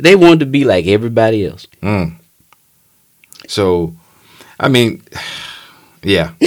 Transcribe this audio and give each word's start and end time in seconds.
They 0.00 0.14
wanted 0.16 0.40
to 0.40 0.46
be 0.46 0.64
like 0.64 0.86
everybody 0.86 1.44
else. 1.46 1.66
Mm. 1.82 2.14
So, 3.48 3.94
I 4.58 4.68
mean, 4.68 5.02
yeah. 6.02 6.32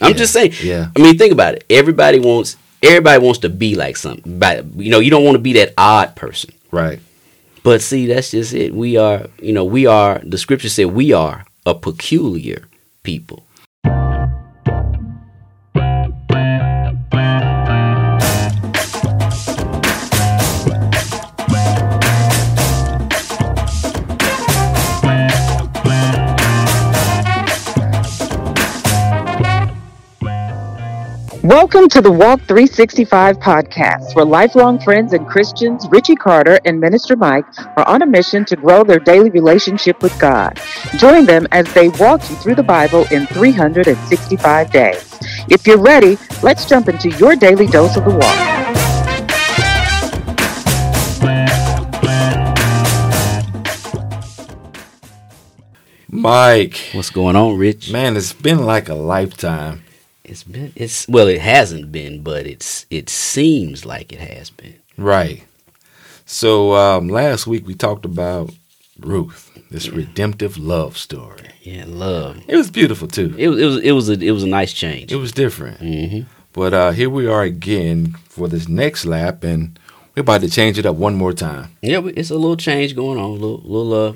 I'm 0.00 0.12
Yeah. 0.12 0.16
just 0.16 0.32
saying. 0.32 0.52
Yeah. 0.62 0.88
I 0.96 1.00
mean, 1.00 1.18
think 1.18 1.32
about 1.32 1.54
it. 1.56 1.64
Everybody 1.70 2.18
wants 2.20 2.56
everybody 2.82 3.22
wants 3.22 3.40
to 3.40 3.48
be 3.48 3.74
like 3.74 3.96
something. 3.96 4.38
But 4.38 4.64
you 4.76 4.90
know, 4.90 5.00
you 5.00 5.10
don't 5.10 5.24
want 5.24 5.34
to 5.34 5.40
be 5.42 5.54
that 5.54 5.74
odd 5.76 6.14
person. 6.16 6.50
Right. 6.70 7.00
But 7.62 7.82
see, 7.82 8.06
that's 8.06 8.30
just 8.30 8.54
it. 8.54 8.72
We 8.74 8.96
are, 8.96 9.26
you 9.42 9.52
know, 9.52 9.64
we 9.64 9.86
are. 9.86 10.20
The 10.24 10.38
scripture 10.38 10.68
said 10.70 10.86
we 10.86 11.12
are 11.12 11.44
a 11.66 11.74
peculiar 11.74 12.68
people. 13.02 13.44
Welcome 31.50 31.88
to 31.88 32.00
the 32.00 32.12
Walk 32.12 32.38
365 32.42 33.40
podcast, 33.40 34.14
where 34.14 34.24
lifelong 34.24 34.78
friends 34.78 35.14
and 35.14 35.26
Christians, 35.26 35.84
Richie 35.90 36.14
Carter 36.14 36.60
and 36.64 36.78
Minister 36.78 37.16
Mike, 37.16 37.44
are 37.76 37.88
on 37.88 38.02
a 38.02 38.06
mission 38.06 38.44
to 38.44 38.54
grow 38.54 38.84
their 38.84 39.00
daily 39.00 39.30
relationship 39.30 40.00
with 40.00 40.16
God. 40.20 40.60
Join 40.96 41.24
them 41.24 41.48
as 41.50 41.66
they 41.74 41.88
walk 41.88 42.20
you 42.30 42.36
through 42.36 42.54
the 42.54 42.62
Bible 42.62 43.04
in 43.10 43.26
365 43.26 44.70
days. 44.70 45.18
If 45.48 45.66
you're 45.66 45.82
ready, 45.82 46.18
let's 46.44 46.66
jump 46.66 46.88
into 46.88 47.10
your 47.18 47.34
daily 47.34 47.66
dose 47.66 47.96
of 47.96 48.04
the 48.04 48.10
walk. 48.14 48.60
Mike, 56.08 56.90
What's 56.92 57.10
going 57.10 57.34
on, 57.34 57.56
Rich? 57.58 57.90
man, 57.90 58.16
it's 58.16 58.32
been 58.32 58.64
like 58.64 58.88
a 58.88 58.94
lifetime. 58.94 59.82
It's 60.30 60.44
been. 60.44 60.72
It's 60.76 61.08
well, 61.08 61.26
it 61.26 61.40
hasn't 61.40 61.90
been, 61.90 62.22
but 62.22 62.46
it's. 62.46 62.86
It 62.88 63.10
seems 63.10 63.84
like 63.84 64.12
it 64.12 64.20
has 64.20 64.48
been. 64.48 64.76
Right. 64.96 65.42
So, 66.24 66.74
um, 66.74 67.08
last 67.08 67.48
week 67.48 67.66
we 67.66 67.74
talked 67.74 68.04
about 68.04 68.52
Ruth, 69.00 69.50
this 69.70 69.88
redemptive 69.88 70.56
love 70.56 70.96
story. 70.96 71.48
Yeah, 71.62 71.84
love. 71.88 72.42
It 72.46 72.54
was 72.54 72.70
beautiful 72.70 73.08
too. 73.08 73.34
It 73.36 73.48
was. 73.48 73.58
It 73.58 73.64
was. 73.66 73.78
It 73.78 73.92
was 73.92 74.08
a. 74.08 74.12
It 74.12 74.30
was 74.30 74.44
a 74.44 74.48
nice 74.48 74.72
change. 74.72 75.10
It 75.10 75.16
was 75.16 75.32
different. 75.32 75.78
hmm 75.78 76.20
But 76.52 76.74
uh, 76.74 76.90
here 76.92 77.10
we 77.10 77.26
are 77.26 77.42
again 77.42 78.14
for 78.28 78.46
this 78.46 78.68
next 78.68 79.04
lap, 79.04 79.42
and 79.42 79.76
we're 80.14 80.20
about 80.20 80.42
to 80.42 80.48
change 80.48 80.78
it 80.78 80.86
up 80.86 80.94
one 80.94 81.16
more 81.16 81.32
time. 81.32 81.76
Yeah, 81.82 82.02
it's 82.14 82.30
a 82.30 82.36
little 82.36 82.56
change 82.56 82.94
going 82.94 83.18
on. 83.18 83.30
A 83.30 83.32
little, 83.32 83.62
little, 83.64 83.92
uh, 83.94 84.12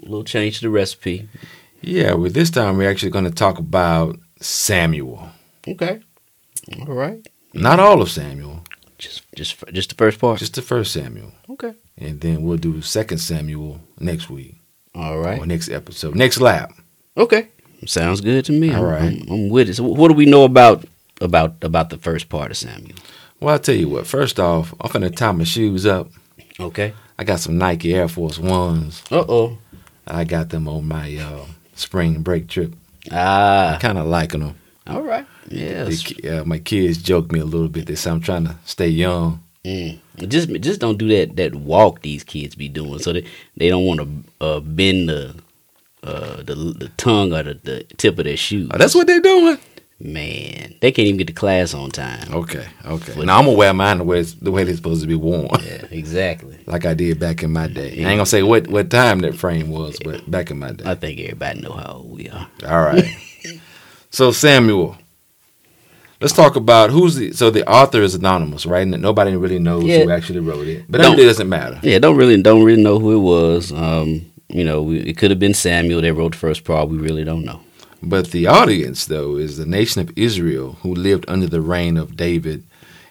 little 0.00 0.24
change 0.24 0.60
to 0.60 0.62
the 0.62 0.70
recipe. 0.70 1.28
Yeah, 1.82 2.14
well, 2.14 2.30
this 2.30 2.48
time 2.48 2.78
we're 2.78 2.90
actually 2.90 3.10
going 3.10 3.24
to 3.26 3.30
talk 3.30 3.58
about 3.58 4.18
Samuel. 4.40 5.28
Okay. 5.68 6.00
All 6.80 6.94
right. 6.94 7.26
Not 7.54 7.78
all 7.80 8.00
of 8.02 8.10
Samuel, 8.10 8.64
Just, 8.98 9.22
just, 9.36 9.62
just 9.72 9.90
the 9.90 9.94
first 9.96 10.18
part. 10.18 10.38
just 10.38 10.54
the 10.54 10.62
first 10.62 10.92
Samuel. 10.92 11.32
okay. 11.50 11.74
And 11.98 12.20
then 12.20 12.42
we'll 12.42 12.56
do 12.56 12.80
Second 12.80 13.18
Samuel 13.18 13.80
next 14.00 14.30
week 14.30 14.56
All 14.94 15.18
right. 15.18 15.38
or 15.38 15.46
next 15.46 15.68
episode, 15.68 16.14
next 16.14 16.40
lap. 16.40 16.72
Okay. 17.16 17.48
Sounds 17.86 18.20
good 18.20 18.44
to 18.46 18.52
me. 18.52 18.72
All 18.72 18.84
right. 18.84 19.02
I'm- 19.02 19.22
I'm, 19.28 19.32
I'm 19.32 19.48
with 19.50 19.68
it. 19.68 19.74
So, 19.74 19.84
what 19.84 20.08
do 20.08 20.14
we 20.14 20.24
know 20.26 20.44
about 20.44 20.84
about 21.20 21.54
about 21.62 21.90
the 21.90 21.98
first 21.98 22.28
part 22.28 22.50
of 22.50 22.56
Samuel? 22.56 22.96
Well, 23.40 23.52
I'll 23.54 23.58
tell 23.58 23.74
you 23.74 23.88
what. 23.88 24.06
First 24.06 24.38
off, 24.40 24.72
I'm 24.80 24.90
going 24.92 25.02
to 25.02 25.10
tie 25.10 25.32
my 25.32 25.44
shoes 25.44 25.84
up. 25.84 26.08
Okay. 26.60 26.94
I 27.18 27.24
got 27.24 27.40
some 27.40 27.58
Nike 27.58 27.92
Air 27.92 28.08
Force 28.08 28.38
Ones. 28.38 29.02
Uh 29.10 29.24
oh. 29.28 29.58
I 30.06 30.24
got 30.24 30.48
them 30.50 30.68
on 30.68 30.86
my 30.88 31.16
uh, 31.16 31.44
spring 31.74 32.22
break 32.22 32.46
trip. 32.48 32.74
Ah. 33.10 33.78
Kind 33.80 33.98
of 33.98 34.06
liking 34.06 34.40
them. 34.40 34.54
All 34.86 35.02
right. 35.02 35.26
Yes. 35.48 36.04
Uh, 36.24 36.44
my 36.44 36.58
kids 36.58 36.98
joke 37.02 37.32
me 37.32 37.40
a 37.40 37.44
little 37.44 37.68
bit. 37.68 37.86
They 37.86 37.94
say 37.94 38.10
I'm 38.10 38.20
trying 38.20 38.44
to 38.46 38.56
stay 38.64 38.88
young. 38.88 39.42
Mm. 39.64 39.98
Just 40.28 40.50
just 40.60 40.80
don't 40.80 40.98
do 40.98 41.08
that 41.08 41.36
that 41.36 41.54
walk 41.54 42.02
these 42.02 42.24
kids 42.24 42.54
be 42.54 42.68
doing. 42.68 42.98
So 42.98 43.12
they 43.12 43.24
they 43.56 43.68
don't 43.68 43.86
want 43.86 44.00
to 44.00 44.44
uh, 44.44 44.60
bend 44.60 45.08
the 45.08 45.34
uh, 46.02 46.36
the 46.42 46.54
the 46.78 46.88
tongue 46.96 47.32
or 47.32 47.42
the, 47.42 47.54
the 47.54 47.84
tip 47.96 48.18
of 48.18 48.24
their 48.24 48.36
shoe. 48.36 48.68
Oh, 48.72 48.78
that's 48.78 48.94
what 48.94 49.06
they're 49.06 49.20
doing. 49.20 49.58
Man, 50.00 50.74
they 50.80 50.90
can't 50.90 51.06
even 51.06 51.18
get 51.18 51.28
to 51.28 51.32
class 51.32 51.74
on 51.74 51.90
time. 51.90 52.34
Okay, 52.34 52.66
okay. 52.84 53.12
What- 53.14 53.26
Now 53.26 53.38
I'm 53.38 53.44
gonna 53.44 53.56
wear 53.56 53.72
mine 53.72 53.98
the 53.98 54.04
way 54.04 54.18
it's, 54.18 54.34
the 54.34 54.50
way 54.50 54.64
they're 54.64 54.74
supposed 54.74 55.02
to 55.02 55.06
be 55.06 55.14
worn, 55.14 55.46
Yeah, 55.64 55.86
exactly. 55.92 56.58
like 56.66 56.84
I 56.84 56.94
did 56.94 57.20
back 57.20 57.44
in 57.44 57.52
my 57.52 57.68
day. 57.68 57.90
I 58.04 58.08
ain't 58.08 58.18
gonna 58.18 58.26
say 58.26 58.42
what 58.42 58.66
what 58.66 58.90
time 58.90 59.20
that 59.20 59.36
frame 59.36 59.70
was, 59.70 59.96
but 60.02 60.28
back 60.28 60.50
in 60.50 60.58
my 60.58 60.72
day. 60.72 60.82
I 60.84 60.96
think 60.96 61.20
everybody 61.20 61.60
know 61.60 61.72
how 61.74 61.92
old 61.98 62.10
we 62.10 62.28
are. 62.28 62.48
All 62.66 62.80
right. 62.82 63.04
so 64.10 64.32
Samuel, 64.32 64.96
let's 66.22 66.32
talk 66.32 66.56
about 66.56 66.90
who's 66.90 67.16
the. 67.16 67.32
So 67.32 67.50
the 67.50 67.68
author 67.68 68.00
is 68.02 68.14
anonymous, 68.14 68.64
right? 68.64 68.86
And 68.86 69.02
nobody 69.02 69.36
really 69.36 69.58
knows 69.58 69.84
Yeah. 69.84 70.04
who 70.04 70.10
actually 70.10 70.40
wrote 70.40 70.66
it, 70.66 70.84
but 70.88 70.98
Don't- 71.00 71.10
that 71.12 71.16
really 71.16 71.28
doesn't 71.28 71.48
matter. 71.48 71.78
Yeah, 71.82 71.98
don't 71.98 72.16
really 72.16 72.40
don't 72.40 72.62
really 72.64 72.82
know 72.82 72.98
who 72.98 73.12
it 73.12 73.18
was. 73.18 73.72
Um, 73.72 74.22
you 74.48 74.64
know, 74.64 74.82
we, 74.82 74.98
it 75.00 75.16
could 75.18 75.30
have 75.30 75.38
been 75.40 75.54
Samuel 75.54 76.00
that 76.02 76.14
wrote 76.14 76.32
the 76.32 76.38
first 76.38 76.64
part. 76.64 76.88
We 76.88 76.98
really 76.98 77.24
don't 77.24 77.44
know. 77.44 77.60
But 78.02 78.30
the 78.32 78.46
audience, 78.48 79.06
though, 79.06 79.36
is 79.36 79.56
the 79.58 79.66
nation 79.66 80.00
of 80.00 80.10
Israel 80.16 80.78
who 80.82 80.94
lived 80.94 81.24
under 81.28 81.46
the 81.46 81.60
reign 81.60 81.96
of 81.96 82.16
David 82.16 82.64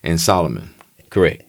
and 0.04 0.20
Solomon. 0.20 0.70
Correct. 1.10 1.44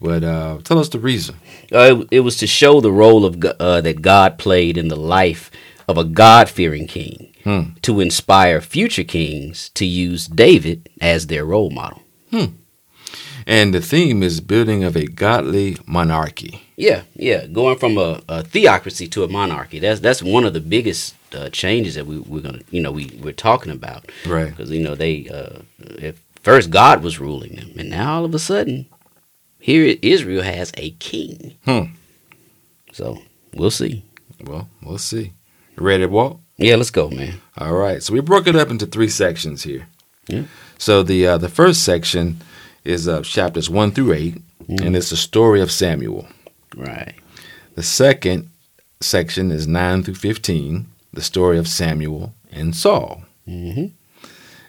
But 0.00 0.24
uh, 0.24 0.58
tell 0.64 0.78
us 0.78 0.88
the 0.88 0.98
reason. 0.98 1.36
Uh, 1.72 2.00
it, 2.00 2.08
it 2.10 2.20
was 2.20 2.36
to 2.38 2.46
show 2.46 2.80
the 2.80 2.90
role 2.92 3.24
of 3.24 3.42
uh, 3.44 3.80
that 3.82 4.00
God 4.02 4.38
played 4.38 4.76
in 4.78 4.88
the 4.88 4.96
life 4.96 5.50
of 5.90 5.98
a 5.98 6.04
God-fearing 6.04 6.86
king, 6.86 7.26
Hmm. 7.44 7.62
to 7.82 8.00
inspire 8.00 8.60
future 8.60 9.04
kings 9.04 9.70
to 9.70 9.84
use 9.86 10.26
David 10.28 10.88
as 11.00 11.26
their 11.26 11.44
role 11.44 11.70
model. 11.70 12.02
And 13.46 13.74
the 13.74 13.80
theme 13.80 14.22
is 14.22 14.40
building 14.40 14.84
of 14.84 14.94
a 14.96 15.06
godly 15.06 15.76
monarchy. 15.86 16.62
Yeah, 16.76 17.02
yeah, 17.14 17.46
going 17.46 17.78
from 17.78 17.96
a, 17.98 18.20
a 18.28 18.42
theocracy 18.42 19.08
to 19.08 19.24
a 19.24 19.28
monarchy. 19.28 19.78
That's 19.80 20.00
that's 20.00 20.22
one 20.22 20.44
of 20.44 20.52
the 20.52 20.60
biggest 20.60 21.14
uh, 21.34 21.48
changes 21.50 21.94
that 21.94 22.06
we, 22.06 22.18
we're 22.18 22.42
gonna, 22.42 22.60
you 22.70 22.80
know, 22.82 22.92
we 22.92 23.06
we're 23.22 23.32
talking 23.32 23.72
about. 23.72 24.10
Right. 24.26 24.50
because 24.50 24.70
you 24.70 24.82
know 24.82 24.94
they 24.94 25.26
uh, 25.28 25.60
at 26.02 26.14
first 26.42 26.70
God 26.70 27.02
was 27.02 27.18
ruling 27.18 27.56
them, 27.56 27.70
and 27.78 27.88
now 27.90 28.16
all 28.16 28.24
of 28.26 28.34
a 28.34 28.38
sudden, 28.38 28.86
here 29.58 29.96
Israel 30.02 30.42
has 30.42 30.70
a 30.76 30.90
king. 30.92 31.56
Hmm. 31.64 31.84
So 32.92 33.22
we'll 33.54 33.70
see. 33.70 34.04
Well, 34.44 34.68
we'll 34.82 34.98
see. 34.98 35.32
Ready 35.76 36.04
to 36.04 36.08
walk? 36.08 36.40
Yeah, 36.56 36.76
let's 36.76 36.90
go, 36.90 37.08
man. 37.10 37.40
All 37.58 37.72
right. 37.74 38.02
So 38.02 38.12
we 38.12 38.20
broke 38.20 38.46
it 38.46 38.56
up 38.56 38.70
into 38.70 38.86
three 38.86 39.08
sections 39.08 39.62
here. 39.62 39.86
Yeah. 40.26 40.44
So 40.78 41.02
the 41.02 41.26
uh, 41.26 41.38
the 41.38 41.48
first 41.48 41.82
section 41.84 42.38
is 42.84 43.08
uh, 43.08 43.22
chapters 43.22 43.68
one 43.70 43.90
through 43.92 44.12
8 44.12 44.42
and 44.68 44.94
it's 44.96 45.10
the 45.10 45.16
story 45.16 45.60
of 45.60 45.70
Samuel. 45.70 46.26
Right. 46.76 47.14
The 47.74 47.82
second 47.82 48.48
section 49.00 49.50
is 49.50 49.66
nine 49.66 50.02
through 50.02 50.14
fifteen, 50.14 50.86
the 51.12 51.22
story 51.22 51.58
of 51.58 51.66
Samuel 51.66 52.34
and 52.52 52.76
Saul. 52.76 53.22
hmm 53.46 53.86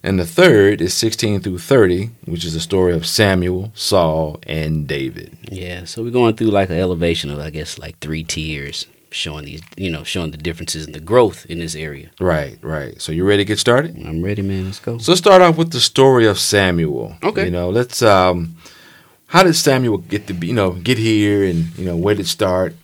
And 0.02 0.20
the 0.20 0.26
third 0.26 0.82
is 0.82 0.94
sixteen 0.94 1.42
through 1.42 1.60
thirty, 1.60 2.10
which 2.26 2.46
is 2.46 2.54
the 2.54 2.60
story 2.60 2.94
of 2.96 3.06
Samuel, 3.06 3.72
Saul, 3.76 4.40
and 4.48 4.88
David. 4.88 5.38
Yeah. 5.52 5.84
So 5.86 6.02
we're 6.04 6.12
going 6.12 6.36
through 6.36 6.52
like 6.52 6.70
an 6.70 6.80
elevation 6.80 7.30
of, 7.30 7.40
I 7.40 7.50
guess, 7.52 7.78
like 7.78 8.00
three 8.00 8.24
tiers, 8.24 8.88
showing 9.12 9.46
these, 9.46 9.62
you 9.78 9.92
know, 9.92 10.04
showing 10.04 10.32
the 10.32 10.38
differences 10.38 10.86
in 10.88 10.94
the 10.94 11.00
growth 11.00 11.46
in 11.48 11.60
this 11.60 11.76
area. 11.76 12.10
Right, 12.20 12.58
right. 12.62 13.00
So 13.02 13.12
you 13.12 13.26
ready 13.26 13.44
to 13.44 13.48
get 13.48 13.60
started? 13.60 13.96
I'm 14.06 14.22
ready, 14.24 14.42
man. 14.42 14.66
Let's 14.66 14.80
go. 14.80 14.98
So 14.98 15.12
let's 15.12 15.20
start 15.20 15.42
off 15.42 15.58
with 15.58 15.72
the 15.72 15.80
story 15.80 16.26
of 16.26 16.40
Samuel. 16.40 17.16
Okay. 17.24 17.46
You 17.46 17.52
know, 17.52 17.70
let's 17.70 18.02
um 18.02 18.56
how 19.28 19.44
did 19.44 19.54
Samuel 19.56 19.98
get 20.00 20.28
to 20.28 20.34
be, 20.34 20.48
you 20.48 20.54
know, 20.54 20.72
get 20.72 20.98
here 20.98 21.46
and, 21.46 21.78
you 21.78 21.86
know, 21.86 21.96
where 21.96 22.16
did 22.16 22.26
it 22.26 22.30
start? 22.30 22.76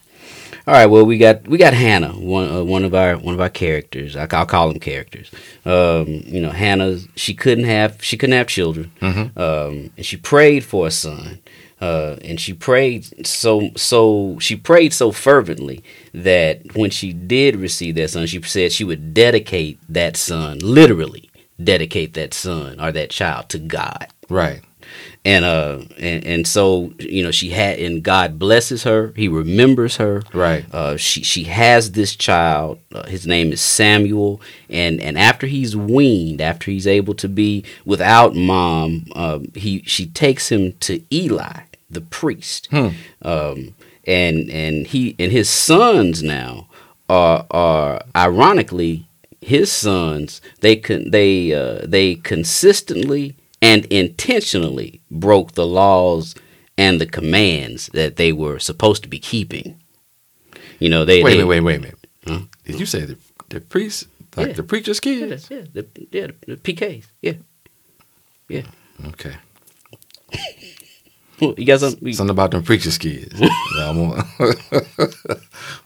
All 0.66 0.74
right. 0.74 0.86
Well, 0.86 1.06
we 1.06 1.18
got 1.18 1.48
we 1.48 1.58
got 1.58 1.74
Hannah, 1.74 2.12
one 2.12 2.50
uh, 2.52 2.64
one 2.64 2.84
of 2.84 2.94
our 2.94 3.16
one 3.18 3.34
of 3.34 3.40
our 3.40 3.50
characters. 3.50 4.18
I, 4.18 4.24
will 4.26 4.46
call 4.46 4.68
them 4.70 4.80
characters. 4.80 5.32
Um, 5.66 6.08
you 6.08 6.42
know, 6.42 6.50
Hannah. 6.50 6.98
She 7.16 7.34
couldn't 7.34 7.64
have 7.64 8.04
she 8.04 8.18
couldn't 8.18 8.36
have 8.36 8.48
children, 8.48 8.92
Mhm. 9.02 9.38
um, 9.38 9.92
and 9.96 10.06
she 10.06 10.18
prayed 10.18 10.66
for 10.66 10.86
a 10.88 10.92
son. 10.92 11.40
Uh, 11.80 12.18
and 12.24 12.40
she 12.40 12.54
prayed 12.54 13.26
so 13.26 13.70
so 13.76 14.36
she 14.40 14.56
prayed 14.56 14.92
so 14.92 15.12
fervently 15.12 15.84
that 16.24 16.76
when 16.76 16.90
she 16.90 17.14
did 17.14 17.56
receive 17.56 17.96
that 17.96 18.10
son, 18.10 18.26
she 18.28 18.42
said 18.42 18.72
she 18.72 18.84
would 18.84 19.14
dedicate 19.14 19.80
that 19.90 20.18
son, 20.18 20.60
literally 20.60 21.30
dedicate 21.64 22.14
that 22.14 22.34
son 22.34 22.80
or 22.80 22.92
that 22.92 23.10
child 23.10 23.50
to 23.50 23.58
God 23.60 24.08
Right. 24.30 24.62
and 25.26 25.44
uh 25.44 25.80
and, 25.98 26.24
and 26.26 26.48
so 26.48 26.94
you 27.00 27.24
know 27.24 27.32
she 27.32 27.50
had 27.50 27.80
and 27.80 28.04
god 28.04 28.38
blesses 28.38 28.84
her 28.84 29.12
he 29.16 29.28
remembers 29.28 29.98
her 29.98 30.22
Right. 30.34 30.66
uh 30.72 30.98
she 30.98 31.24
she 31.24 31.46
has 31.46 31.92
this 31.94 32.16
child 32.16 32.80
uh, 32.94 33.08
his 33.08 33.26
name 33.26 33.52
is 33.52 33.60
samuel 33.60 34.40
and 34.70 35.02
and 35.02 35.18
after 35.18 35.48
he's 35.48 35.76
weaned 35.76 36.42
after 36.42 36.70
he's 36.72 36.86
able 36.88 37.16
to 37.16 37.28
be 37.28 37.64
without 37.86 38.36
mom 38.36 39.06
um 39.16 39.46
he 39.56 39.82
she 39.86 40.06
takes 40.06 40.50
him 40.52 40.74
to 40.82 41.02
eli 41.12 41.62
the 41.90 42.02
priest 42.02 42.68
Hmm. 42.70 42.90
um 43.24 43.74
and 44.08 44.50
and 44.50 44.88
he 44.88 45.16
and 45.20 45.32
his 45.32 45.50
sons 45.50 46.24
now 46.24 46.68
are 47.10 47.46
are 47.52 48.02
ironically 48.16 49.08
his 49.42 49.72
sons 49.72 50.42
they 50.62 50.76
con, 50.78 51.12
they 51.12 51.54
uh, 51.54 51.86
they 51.86 52.16
consistently 52.16 53.36
and 53.62 53.86
intentionally 53.88 55.02
broke 55.12 55.54
the 55.54 55.66
laws 55.68 56.36
and 56.78 57.02
the 57.02 57.06
commands 57.08 57.88
that 57.94 58.16
they 58.18 58.32
were 58.32 58.60
supposed 58.60 59.04
to 59.04 59.10
be 59.10 59.20
keeping. 59.20 59.80
You 60.80 60.90
know, 60.90 61.06
they 61.06 61.24
Wait 61.24 61.34
a 61.34 61.38
they, 61.38 61.44
minute, 61.44 61.48
wait, 61.48 61.62
wait 61.62 61.76
a 61.78 61.80
minute. 61.80 62.08
Huh? 62.28 62.40
Did 62.66 62.80
you 62.80 62.86
say 62.86 63.06
the 63.06 63.18
the 63.50 63.62
priests 63.62 64.06
like 64.36 64.48
Yeah. 64.50 64.54
the 64.54 64.64
preacher's 64.64 65.00
Yeah, 65.04 65.28
kids? 65.28 65.48
yeah, 65.50 65.64
the, 65.74 65.86
yeah, 66.12 66.28
the, 66.28 66.56
the 66.56 66.58
PKs. 66.58 67.06
Yeah, 67.22 67.34
yeah. 68.50 68.64
Okay. 69.08 69.36
You 71.40 71.66
got 71.66 71.80
something? 71.80 72.14
Something 72.14 72.32
about 72.32 72.52
them 72.52 72.64
preacher's 72.64 72.98
kids. 72.98 73.40
I'm 73.80 74.10
gonna, 74.10 74.24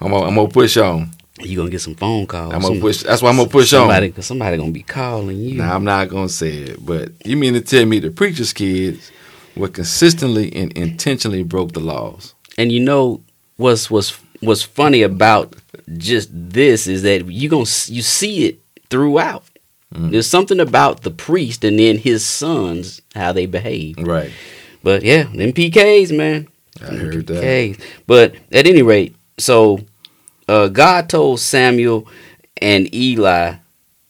I'm 0.02 0.12
gonna, 0.12 0.26
I'm 0.28 0.36
gonna 0.36 0.48
push 0.48 0.78
on. 0.78 1.10
You 1.40 1.58
gonna 1.58 1.70
get 1.70 1.82
some 1.82 1.96
phone 1.96 2.28
calls? 2.28 2.54
I'm 2.54 2.62
gonna 2.62 2.76
Some- 2.76 2.82
push. 2.82 3.04
That's 3.04 3.22
why 3.22 3.30
I'm 3.30 3.38
gonna 3.38 3.50
push 3.50 3.70
somebody, 3.70 4.08
on. 4.08 4.14
Cause 4.14 4.26
somebody 4.28 4.58
gonna 4.58 4.72
be 4.72 4.84
calling 4.84 5.38
you. 5.38 5.58
Now 5.58 5.76
I'm 5.76 5.84
not 5.84 6.10
gonna 6.10 6.30
say 6.30 6.50
it, 6.54 6.86
but 6.86 7.10
you 7.26 7.36
mean 7.36 7.54
to 7.54 7.62
tell 7.62 7.86
me 7.86 8.00
the 8.00 8.12
preacher's 8.12 8.54
kids 8.54 9.12
were 9.56 9.68
consistently 9.68 10.54
and 10.56 10.72
intentionally 10.74 11.44
broke 11.44 11.74
the 11.74 11.80
laws? 11.80 12.34
And 12.58 12.72
you 12.72 12.80
know 12.80 13.22
what's 13.58 13.90
what's 13.90 14.18
what's 14.42 14.62
funny 14.64 15.02
about 15.02 15.56
just 15.98 16.30
this 16.32 16.88
is 16.88 17.02
that 17.04 17.26
you 17.28 17.50
gonna 17.50 17.62
you 17.88 18.02
see 18.02 18.46
it 18.46 18.60
throughout. 18.90 19.44
Mm. 19.94 20.12
There's 20.12 20.28
something 20.28 20.60
about 20.60 21.02
the 21.02 21.12
priest 21.12 21.64
and 21.64 21.78
then 21.80 21.98
his 21.98 22.26
sons 22.26 23.02
how 23.16 23.32
they 23.34 23.46
behave. 23.46 23.98
Right. 23.98 24.32
But 24.84 25.04
yeah, 25.04 25.24
them 25.24 25.54
PKs, 25.54 26.16
man. 26.16 26.48
I 26.82 26.86
Them 26.86 27.00
heard 27.00 27.28
that. 27.28 27.44
PKs. 27.44 27.82
But 28.08 28.36
at 28.52 28.66
any 28.68 28.82
rate, 28.82 29.16
so 29.38 29.82
uh, 30.48 30.68
God 30.68 31.10
told 31.10 31.40
Samuel 31.40 32.08
and 32.62 32.94
Eli 32.94 33.56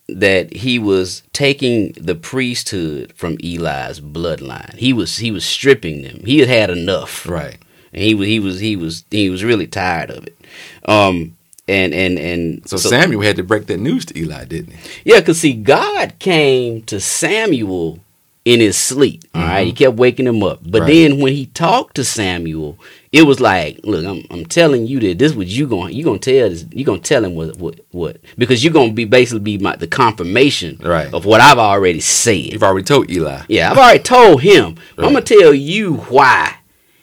that 0.08 0.54
he 0.54 0.78
was 0.80 1.24
taking 1.34 1.94
the 1.94 2.16
priesthood 2.16 3.14
from 3.16 3.38
Eli's 3.44 4.00
bloodline. 4.02 4.76
He 4.76 4.92
was 4.94 5.18
he 5.18 5.32
was 5.32 5.46
stripping 5.46 6.02
them. 6.04 6.22
He 6.26 6.40
had 6.40 6.50
had 6.50 6.70
enough. 6.70 7.28
Right. 7.28 7.58
And 7.94 8.02
he 8.04 8.14
was 8.14 8.28
he 8.28 8.40
was 8.40 8.60
he 8.60 8.76
was 8.76 9.06
he 9.12 9.30
was 9.30 9.44
really 9.44 9.68
tired 9.68 10.10
of 10.12 10.26
it. 10.28 10.38
Um 10.86 11.38
and 11.68 11.94
and 11.94 12.18
and 12.20 12.68
So, 12.68 12.76
Samuel 12.78 13.22
had 13.22 13.38
to 13.38 13.44
break 13.44 13.68
that 13.68 13.80
news 13.80 14.06
to 14.08 14.20
Eli, 14.20 14.46
didn't 14.46 14.74
he? 14.74 15.02
yeah, 15.12 15.22
cause 15.22 15.40
see, 15.40 15.54
God 15.54 16.20
came 16.20 16.82
to 16.84 17.00
Samuel 17.00 18.00
in 18.44 18.60
his 18.60 18.76
sleep. 18.76 19.24
All 19.36 19.42
right, 19.44 19.68
he 19.68 19.72
kept 19.74 19.98
waking 19.98 20.26
him 20.26 20.42
up. 20.42 20.60
But 20.66 20.82
Right. 20.82 20.88
then 20.94 21.20
when 21.20 21.34
he 21.34 21.46
talked 21.46 21.96
to 21.98 22.04
Samuel, 22.04 22.78
it 23.12 23.22
was 23.24 23.40
like, 23.40 23.80
look, 23.84 24.04
I'm 24.06 24.24
I'm 24.32 24.46
telling 24.46 24.88
you 24.88 25.00
that 25.02 25.20
this 25.20 25.34
what 25.34 25.46
you 25.48 25.68
going 25.68 25.94
you 25.96 26.04
gonna 26.04 26.18
tell 26.18 26.50
this 26.50 26.66
you 26.72 26.84
gonna 26.84 27.00
tell 27.00 27.24
him 27.24 27.36
what 27.36 27.58
what 27.58 27.80
what 27.92 28.18
because 28.38 28.64
you're 28.64 28.74
gonna 28.74 28.94
be 28.94 29.06
basically 29.06 29.42
be 29.42 29.58
my 29.60 29.76
the 29.76 29.86
confirmation 29.88 30.80
Right. 30.84 31.14
of 31.14 31.26
what 31.26 31.40
I've 31.40 31.60
already 31.60 32.00
said. 32.00 32.54
You've 32.54 32.64
already 32.64 32.86
told 32.86 33.12
Eli. 33.12 33.42
Yeah, 33.48 33.72
I've 33.72 33.78
already 33.78 34.04
told 34.04 34.42
him. 34.42 34.76
I'm 34.98 35.14
gonna 35.14 35.22
tell 35.22 35.54
you 35.54 35.96
why 35.96 36.56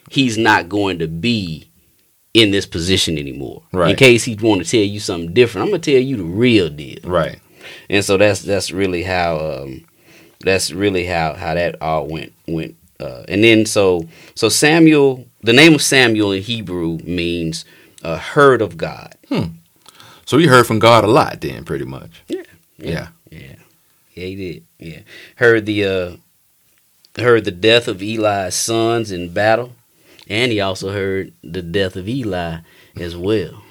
he's 0.09 0.37
not 0.37 0.67
going 0.67 0.99
to 0.99 1.07
be 1.07 1.69
in 2.33 2.51
this 2.51 2.65
position 2.65 3.17
anymore. 3.17 3.63
Right. 3.71 3.91
In 3.91 3.95
case 3.95 4.23
he 4.25 4.35
want 4.35 4.63
to 4.63 4.69
tell 4.69 4.81
you 4.81 4.99
something 4.99 5.33
different, 5.33 5.63
I'm 5.65 5.71
gonna 5.71 5.79
tell 5.81 5.95
you 6.01 6.17
the 6.17 6.23
real 6.23 6.69
deal 6.69 6.99
Right. 7.05 7.39
and 7.89 8.03
so 8.03 8.17
that's 8.17 8.41
that's 8.41 8.71
really 8.71 9.03
how 9.03 9.37
um, 9.39 9.85
that's 10.41 10.71
really 10.71 11.05
how 11.05 11.33
how 11.33 11.53
that 11.53 11.81
all 11.81 12.07
went 12.07 12.33
went 12.47 12.75
uh, 12.99 13.23
and 13.27 13.43
then 13.43 13.65
so 13.65 14.07
so 14.35 14.49
Samuel 14.49 15.25
the 15.41 15.53
name 15.53 15.73
of 15.75 15.81
Samuel 15.81 16.31
in 16.31 16.41
Hebrew 16.43 16.97
means 17.03 17.65
a 18.03 18.17
heard 18.17 18.61
of 18.61 18.77
God 18.77 19.15
So 20.25 20.37
he 20.37 20.45
heard 20.47 20.67
from 20.67 20.79
God 20.79 21.03
a 21.03 21.07
lot 21.07 21.41
then, 21.41 21.65
pretty 21.65 21.85
much. 21.85 22.21
yeah 22.27 22.43
Yeah. 22.77 23.07
yeah 23.31 23.55
yeah 24.13 24.25
he 24.25 24.35
did 24.35 24.63
yeah 24.79 24.99
heard 25.35 25.65
the 25.65 25.85
uh, 25.85 26.11
heard 27.21 27.45
the 27.45 27.51
death 27.51 27.87
of 27.87 28.01
Eli's 28.01 28.55
sons 28.55 29.11
in 29.11 29.33
battle 29.33 29.73
and 30.29 30.51
he 30.51 30.61
also 30.61 30.91
heard 30.91 31.33
the 31.43 31.61
death 31.61 31.95
of 31.95 32.07
Eli 32.07 32.59
as 32.97 33.15
well 33.17 33.63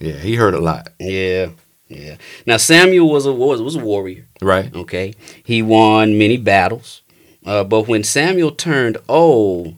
Yeah, 0.00 0.18
he 0.18 0.36
heard 0.36 0.54
a 0.54 0.60
lot. 0.60 0.88
yeah 1.00 1.48
yeah 1.88 2.16
now 2.46 2.56
Samuel 2.56 3.08
was 3.10 3.26
a 3.26 3.32
was, 3.32 3.60
was 3.62 3.76
a 3.76 3.80
warrior 3.80 4.26
Right. 4.42 4.74
Okay, 4.74 5.14
he 5.42 5.62
won 5.62 6.18
many 6.18 6.36
battles, 6.36 7.02
uh, 7.46 7.64
but 7.64 7.88
when 7.88 8.04
Samuel 8.04 8.50
turned 8.52 8.98
old, 9.08 9.76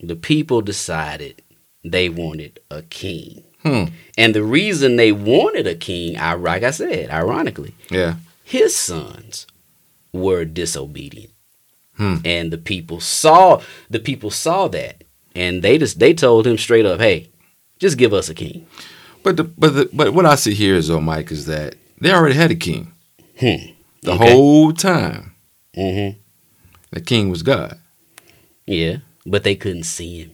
the 0.00 0.16
people 0.16 0.60
decided 0.60 1.40
they 1.84 2.08
wanted 2.08 2.58
a 2.70 2.82
king. 2.82 3.44
Hmm. 3.62 3.84
And 4.18 4.34
the 4.34 4.42
reason 4.42 4.96
they 4.96 5.12
wanted 5.12 5.68
a 5.68 5.76
king, 5.76 6.16
I 6.18 6.34
like 6.34 6.64
I 6.64 6.72
said, 6.72 7.10
ironically, 7.10 7.74
Yeah. 7.90 8.16
his 8.42 8.74
sons 8.74 9.46
were 10.12 10.44
disobedient, 10.44 11.30
Hmm. 11.96 12.16
and 12.24 12.52
the 12.52 12.58
people 12.58 12.98
saw 12.98 13.60
the 13.88 14.00
people 14.00 14.30
saw 14.30 14.66
that, 14.68 15.04
and 15.34 15.62
they 15.62 15.78
just 15.78 16.00
they 16.00 16.12
told 16.14 16.44
him 16.46 16.58
straight 16.58 16.86
up, 16.86 16.98
"Hey, 17.00 17.28
just 17.78 17.98
give 17.98 18.12
us 18.12 18.28
a 18.28 18.34
king." 18.34 18.66
But 19.22 19.36
the, 19.36 19.44
but 19.44 19.74
the, 19.74 19.90
but 19.92 20.12
what 20.14 20.26
I 20.26 20.34
see 20.34 20.54
here 20.54 20.74
is 20.74 20.88
though, 20.88 21.00
Mike, 21.00 21.30
is 21.30 21.46
that 21.46 21.76
they 22.00 22.12
already 22.12 22.34
had 22.34 22.50
a 22.50 22.54
king 22.56 22.92
Hmm. 23.38 23.72
the 24.02 24.12
Okay. 24.12 24.30
whole 24.32 24.72
time. 24.72 25.34
Mm-hmm. 25.76 26.18
The 26.90 27.00
king 27.00 27.30
was 27.30 27.42
God. 27.42 27.78
Yeah, 28.66 28.98
but 29.24 29.44
they 29.44 29.54
couldn't 29.54 29.84
see 29.84 30.20
him. 30.22 30.32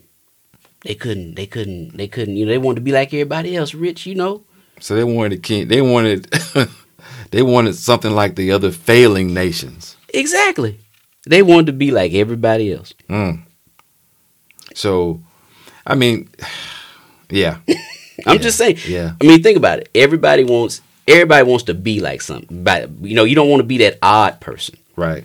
They 0.83 0.95
couldn't. 0.95 1.35
They 1.35 1.47
couldn't. 1.47 1.97
They 1.97 2.09
couldn't. 2.09 2.37
You 2.37 2.47
know, 2.47 2.53
they 2.53 2.59
wanted 2.59 2.77
to 2.77 2.81
be 2.83 2.93
like 2.93 3.13
everybody 3.15 3.57
else, 3.57 3.75
rich. 3.75 4.07
You 4.07 4.15
know. 4.15 4.45
So 4.81 4.95
they 4.95 5.05
wanted 5.05 5.33
a 5.39 5.41
king. 5.43 5.69
They 5.69 5.81
wanted 5.83 6.25
they 7.31 7.43
wanted 7.43 7.75
something 7.75 8.13
like 8.13 8.37
the 8.37 8.53
other 8.53 8.71
failing 8.71 9.35
nations. 9.35 9.97
Exactly. 10.15 10.79
They 11.27 11.43
wanted 11.43 11.67
to 11.67 11.73
be 11.73 11.91
like 11.91 12.13
everybody 12.15 12.73
else. 12.73 12.95
Mm. 13.09 13.43
So, 14.75 15.21
I 15.87 15.95
mean, 15.95 16.29
yeah, 17.31 17.59
I'm 18.27 18.37
Yeah, 18.37 18.43
just 18.43 18.59
saying. 18.59 18.79
yeah. 18.87 19.13
I 19.21 19.25
mean, 19.27 19.43
think 19.43 19.57
about 19.57 19.81
it. 19.81 19.89
Everybody 19.95 20.45
wants. 20.45 20.81
Everybody 21.07 21.45
wants 21.49 21.65
to 21.65 21.75
be 21.75 22.01
like 22.01 22.21
something. 22.21 22.63
But 22.63 22.91
you 23.01 23.15
know, 23.15 23.25
you 23.25 23.35
don't 23.35 23.49
want 23.49 23.61
to 23.61 23.67
be 23.67 23.79
that 23.79 23.99
odd 24.03 24.41
person. 24.41 24.77
right. 24.97 25.25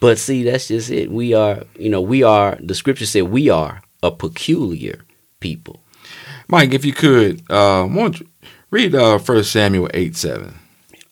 But 0.00 0.18
see, 0.18 0.44
that's 0.44 0.68
just 0.68 0.90
it. 0.90 1.10
We 1.10 1.34
are. 1.34 1.64
You 1.78 1.90
know, 1.90 2.00
we 2.00 2.22
are. 2.22 2.56
The 2.58 2.74
scripture 2.74 3.04
said 3.06 3.24
we 3.24 3.50
are 3.50 3.82
a 4.02 4.10
peculiar 4.10 5.00
people. 5.40 5.80
Mike, 6.48 6.72
if 6.72 6.84
you 6.86 6.92
could, 6.94 7.42
uh, 7.50 7.86
won't 7.90 8.20
you 8.20 8.26
read 8.70 8.94
uh, 8.94 9.18
First 9.18 9.52
Samuel 9.52 9.90
eight 9.92 10.16
seven. 10.16 10.54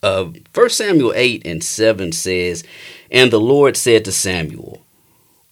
uh, 0.03 0.25
1 0.55 0.71
Samuel 0.71 1.13
8 1.15 1.43
and 1.47 1.63
7 1.63 2.13
says, 2.13 2.65
And 3.11 3.31
the 3.31 3.39
Lord 3.41 3.77
said 3.77 4.05
to 4.07 4.13
Samuel, 4.13 4.81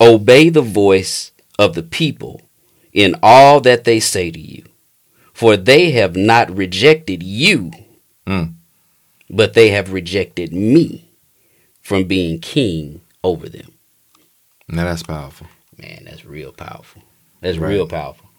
Obey 0.00 0.48
the 0.48 0.62
voice 0.62 1.30
of 1.58 1.74
the 1.74 1.82
people 1.82 2.40
in 2.92 3.14
all 3.22 3.60
that 3.60 3.84
they 3.84 4.00
say 4.00 4.30
to 4.30 4.38
you, 4.40 4.62
for 5.36 5.54
they 5.54 5.90
have 5.90 6.16
not 6.16 6.50
rejected 6.56 7.22
you, 7.22 7.70
Mm. 8.26 8.54
but 9.28 9.52
they 9.52 9.68
have 9.68 9.92
rejected 9.92 10.50
me 10.50 11.04
from 11.82 12.04
being 12.04 12.38
king 12.40 13.02
over 13.22 13.46
them. 13.46 13.70
Now 14.66 14.84
that's 14.84 15.02
powerful. 15.02 15.46
Man, 15.76 16.04
that's 16.06 16.24
real 16.24 16.52
powerful. 16.52 17.02
That's 17.42 17.58
Right. 17.58 17.68
real 17.74 17.86
powerful. 17.86 18.30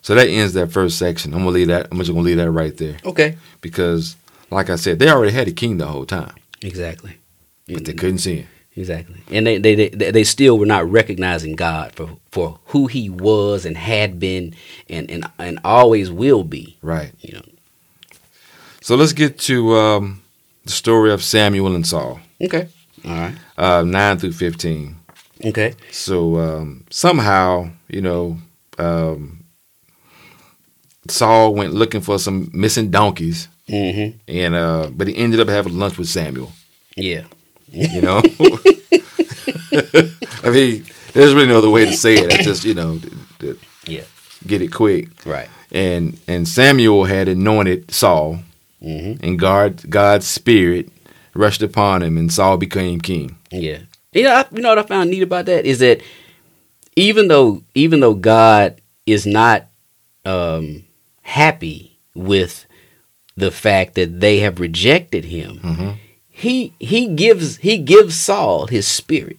So 0.00 0.14
that 0.14 0.26
ends 0.28 0.54
that 0.54 0.72
first 0.72 0.96
section. 0.96 1.34
I'm 1.34 1.40
gonna 1.40 1.50
leave 1.50 1.68
that. 1.68 1.88
I'm 1.92 1.98
just 1.98 2.10
gonna 2.10 2.22
leave 2.22 2.38
that 2.38 2.50
right 2.50 2.74
there 2.78 2.96
Okay. 3.04 3.36
because, 3.60 4.16
like 4.50 4.70
I 4.70 4.76
said, 4.76 4.98
they 4.98 5.10
already 5.10 5.32
had 5.34 5.48
a 5.48 5.52
king 5.52 5.76
the 5.76 5.86
whole 5.86 6.06
time, 6.06 6.32
Exactly. 6.62 7.18
but 7.68 7.84
they 7.84 7.92
couldn't 7.92 8.18
see 8.18 8.36
him. 8.36 8.46
Exactly, 8.78 9.16
and 9.30 9.46
they, 9.46 9.56
they 9.58 9.74
they 9.88 10.10
they 10.10 10.24
still 10.24 10.58
were 10.58 10.66
not 10.66 10.90
recognizing 10.90 11.56
God 11.56 11.92
for 11.94 12.10
for 12.30 12.58
who 12.66 12.86
He 12.88 13.08
was 13.08 13.64
and 13.64 13.76
had 13.76 14.20
been 14.20 14.54
and 14.90 15.10
and 15.10 15.24
and 15.38 15.58
always 15.64 16.10
will 16.10 16.44
be. 16.44 16.76
Right. 16.82 17.12
You 17.20 17.32
know. 17.34 17.42
So 18.82 18.94
let's 18.94 19.14
get 19.14 19.38
to 19.40 19.74
um, 19.76 20.22
the 20.64 20.72
story 20.72 21.10
of 21.10 21.22
Samuel 21.22 21.74
and 21.74 21.86
Saul, 21.86 22.20
Okay. 22.40 22.68
All 23.04 23.10
right. 23.12 23.34
uh, 23.56 23.82
nine 23.82 24.18
through 24.18 24.32
fifteen. 24.32 24.96
Okay. 25.44 25.74
So 25.90 26.38
um, 26.38 26.84
somehow, 26.90 27.70
you 27.88 28.00
know, 28.02 28.38
um, 28.78 29.44
Saul 31.08 31.54
went 31.54 31.72
looking 31.74 32.00
for 32.00 32.18
some 32.18 32.50
missing 32.52 32.90
donkeys, 32.90 33.48
Mm-hmm. 33.68 34.18
and 34.28 34.54
uh, 34.54 34.90
but 34.92 35.08
he 35.08 35.16
ended 35.16 35.40
up 35.40 35.48
having 35.48 35.76
lunch 35.78 35.98
with 35.98 36.08
Samuel. 36.08 36.52
Yeah. 36.96 37.24
You 37.76 38.00
know, 38.00 38.22
I 40.42 40.50
mean, 40.50 40.84
there's 41.12 41.34
really 41.34 41.46
no 41.48 41.58
other 41.58 41.70
way 41.70 41.84
to 41.84 41.92
say 41.92 42.14
it. 42.14 42.32
I 42.32 42.42
just 42.42 42.64
you 42.64 42.74
know, 42.74 42.98
th- 42.98 43.12
th- 43.40 43.56
Yeah. 43.86 44.02
get 44.46 44.62
it 44.62 44.68
quick. 44.72 45.08
Right. 45.26 45.48
And 45.72 46.18
and 46.26 46.46
Samuel 46.48 47.04
had 47.04 47.28
anointed 47.28 47.90
Saul, 47.90 48.40
Mm-hmm. 48.82 49.24
and 49.24 49.38
God 49.38 49.88
God's 49.90 50.26
spirit 50.26 50.90
rushed 51.34 51.62
upon 51.62 52.02
him, 52.02 52.16
and 52.18 52.32
Saul 52.32 52.56
became 52.56 53.00
king. 53.00 53.36
Yeah. 53.50 53.80
You 54.12 54.24
know, 54.24 54.34
I, 54.34 54.44
you 54.54 54.62
know 54.62 54.68
what 54.70 54.78
I 54.78 54.82
found 54.82 55.10
neat 55.10 55.22
about 55.22 55.46
that 55.46 55.64
is 55.66 55.78
that 55.80 56.00
even 56.94 57.28
though 57.28 57.62
even 57.74 58.00
though 58.00 58.14
God 58.14 58.80
is 59.06 59.26
not 59.26 59.66
um, 60.24 60.84
happy 61.22 61.98
with 62.14 62.66
the 63.36 63.50
fact 63.50 63.94
that 63.96 64.20
they 64.20 64.38
have 64.38 64.60
rejected 64.60 65.24
him, 65.26 65.58
Mm-hmm. 65.58 65.90
He 66.38 66.74
he 66.78 67.08
gives 67.14 67.56
he 67.58 67.78
gives 67.78 68.14
Saul 68.14 68.66
his 68.66 68.86
spirit. 68.86 69.38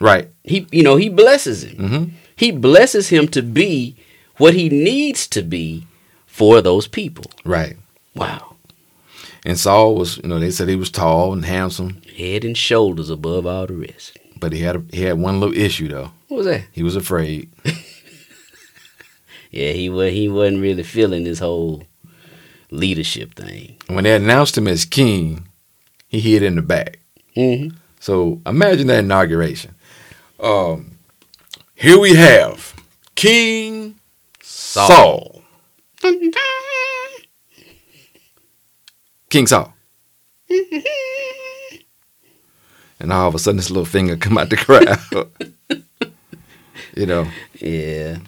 Right. 0.00 0.28
He 0.42 0.66
you 0.72 0.82
know 0.82 0.96
he 0.96 1.08
blesses 1.08 1.62
him. 1.64 1.76
Mm-hmm. 1.76 2.04
He 2.36 2.50
blesses 2.50 3.08
him 3.10 3.28
to 3.28 3.42
be 3.42 3.94
what 4.38 4.54
he 4.54 4.68
needs 4.68 5.28
to 5.28 5.42
be 5.42 5.86
for 6.26 6.60
those 6.60 6.88
people. 6.88 7.30
Right. 7.44 7.76
Wow, 8.14 8.56
And 9.46 9.58
Saul 9.58 9.94
was, 9.94 10.18
you 10.18 10.28
know, 10.28 10.38
they 10.38 10.50
said 10.50 10.68
he 10.68 10.76
was 10.76 10.90
tall 10.90 11.32
and 11.32 11.44
handsome, 11.46 12.02
head 12.18 12.44
and 12.44 12.56
shoulders 12.58 13.08
above 13.08 13.46
all 13.46 13.66
the 13.66 13.74
rest. 13.74 14.18
but 14.38 14.52
he 14.52 14.60
had 14.60 14.76
a, 14.76 14.82
he 14.92 15.02
had 15.02 15.18
one 15.18 15.40
little 15.40 15.56
issue 15.56 15.88
though. 15.88 16.10
What 16.28 16.36
was 16.38 16.46
that? 16.46 16.64
He 16.72 16.82
was 16.82 16.96
afraid. 16.96 17.50
Yeah, 19.50 19.72
he 19.72 19.90
was 19.90 20.12
he 20.12 20.28
wasn't 20.30 20.62
really 20.62 20.82
feeling 20.82 21.24
this 21.24 21.38
whole 21.38 21.82
leadership 22.70 23.34
thing. 23.34 23.76
When 23.86 24.04
they 24.04 24.14
announced 24.16 24.56
him 24.56 24.66
as 24.66 24.86
king, 24.86 25.46
he 26.12 26.20
hid 26.20 26.42
in 26.44 26.54
the 26.54 26.62
back. 26.62 27.00
hmm 27.34 27.68
So 27.98 28.40
imagine 28.46 28.86
that 28.88 29.00
inauguration. 29.00 29.74
Um, 30.38 30.98
here 31.74 31.98
we 31.98 32.14
have 32.14 32.74
King 33.14 33.98
Saul. 34.42 35.42
King 39.30 39.46
Saul. 39.46 39.72
and 43.00 43.12
all 43.12 43.28
of 43.28 43.34
a 43.34 43.38
sudden, 43.38 43.56
this 43.56 43.70
little 43.70 43.86
finger 43.86 44.16
come 44.18 44.36
out 44.36 44.50
the 44.50 44.56
crowd. 44.58 44.98
you 46.94 47.06
know. 47.06 47.26
Yeah. 47.58 48.18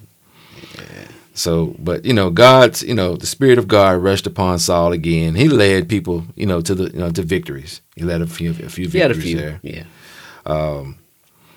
yeah, 0.79 1.09
So, 1.35 1.75
but 1.79 2.05
you 2.05 2.15
know, 2.15 2.31
God's, 2.31 2.83
you 2.83 2.95
know, 2.95 3.17
the 3.17 3.27
Spirit 3.27 3.59
of 3.59 3.69
God 3.69 4.03
rushed 4.03 4.27
upon 4.27 4.59
Saul 4.61 4.93
again. 4.93 5.35
He 5.35 5.49
led 5.49 5.89
people, 5.89 6.25
you 6.37 6.47
know, 6.47 6.61
to 6.63 6.75
the, 6.75 6.85
you 6.85 6.99
know, 6.99 7.11
to 7.11 7.23
victories. 7.23 7.81
He 7.97 8.05
led 8.05 8.23
a 8.23 8.27
few, 8.27 8.51
a 8.53 8.69
few 8.69 8.89
had 8.89 9.11
a 9.11 9.15
victories 9.15 9.25
few. 9.25 9.37
there. 9.37 9.61
Yeah, 9.63 9.85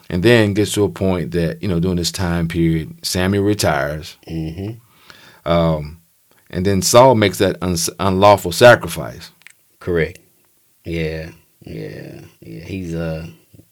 and 0.10 0.24
then 0.24 0.54
gets 0.54 0.74
to 0.74 0.84
a 0.84 0.90
point 0.90 1.32
that 1.32 1.62
you 1.62 1.68
know 1.68 1.80
during 1.80 1.98
this 1.98 2.12
time 2.12 2.48
period 2.48 3.06
samuel 3.06 3.44
retires 3.44 4.18
hmm 4.28 4.72
um, 5.46 6.02
and 6.50 6.66
then 6.66 6.82
saul 6.82 7.16
makes 7.16 7.38
that 7.38 7.58
un- 7.62 7.78
unlawful 8.00 8.52
sacrifice 8.52 9.32
correct. 9.80 10.20
Yeah, 10.86 11.32
yeah, 11.62 12.22
yeah. 12.40 12.64
He's 12.64 12.96
uh, 12.96 13.28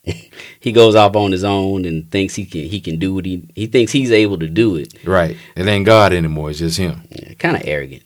he 0.59 0.71
goes 0.71 0.95
off 0.95 1.15
on 1.15 1.31
his 1.31 1.43
own 1.43 1.85
and 1.85 2.09
thinks 2.11 2.35
he 2.35 2.45
can 2.45 2.61
he 2.61 2.79
can 2.79 2.97
do 2.99 3.13
what 3.13 3.25
he 3.25 3.47
he 3.55 3.67
thinks 3.67 3.91
he's 3.91 4.11
able 4.11 4.37
to 4.39 4.47
do 4.47 4.75
it. 4.75 4.93
right 5.05 5.35
it 5.55 5.65
ain't 5.67 5.85
god 5.85 6.13
anymore 6.13 6.49
it's 6.49 6.59
just 6.59 6.77
him 6.77 7.01
Yeah, 7.09 7.33
kind 7.35 7.55
of 7.55 7.63
arrogant. 7.65 8.03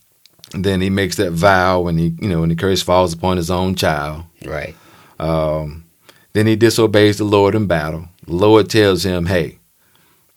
and 0.54 0.64
then 0.64 0.82
he 0.82 0.90
makes 0.90 1.16
that 1.18 1.32
vow 1.32 1.82
when 1.82 1.98
he 1.98 2.16
you 2.22 2.30
know 2.30 2.40
when 2.42 2.50
the 2.50 2.56
curse 2.56 2.82
falls 2.82 3.14
upon 3.14 3.38
his 3.38 3.52
own 3.52 3.76
child 3.76 4.24
Right. 4.46 4.76
um, 5.20 5.86
then 6.34 6.48
he 6.48 6.56
disobeys 6.56 7.18
the 7.18 7.24
lord 7.26 7.56
in 7.56 7.66
battle 7.68 8.08
the 8.26 8.34
lord 8.36 8.70
tells 8.70 9.04
him 9.06 9.26
hey 9.28 9.60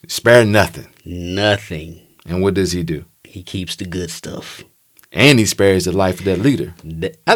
spare 0.09 0.45
nothing 0.45 0.89
Nothing. 1.05 2.01
and 2.27 2.43
what 2.43 2.55
does 2.55 2.73
he 2.73 2.83
do 2.83 3.05
He 3.25 3.43
keeps 3.43 3.77
the 3.77 3.85
good 3.87 4.11
stuff. 4.11 4.63
And 5.13 5.39
he 5.39 5.45
spares 5.47 5.85
the 5.85 5.93
life 5.93 6.19
of 6.21 6.25
that 6.25 6.39
leader 6.39 6.75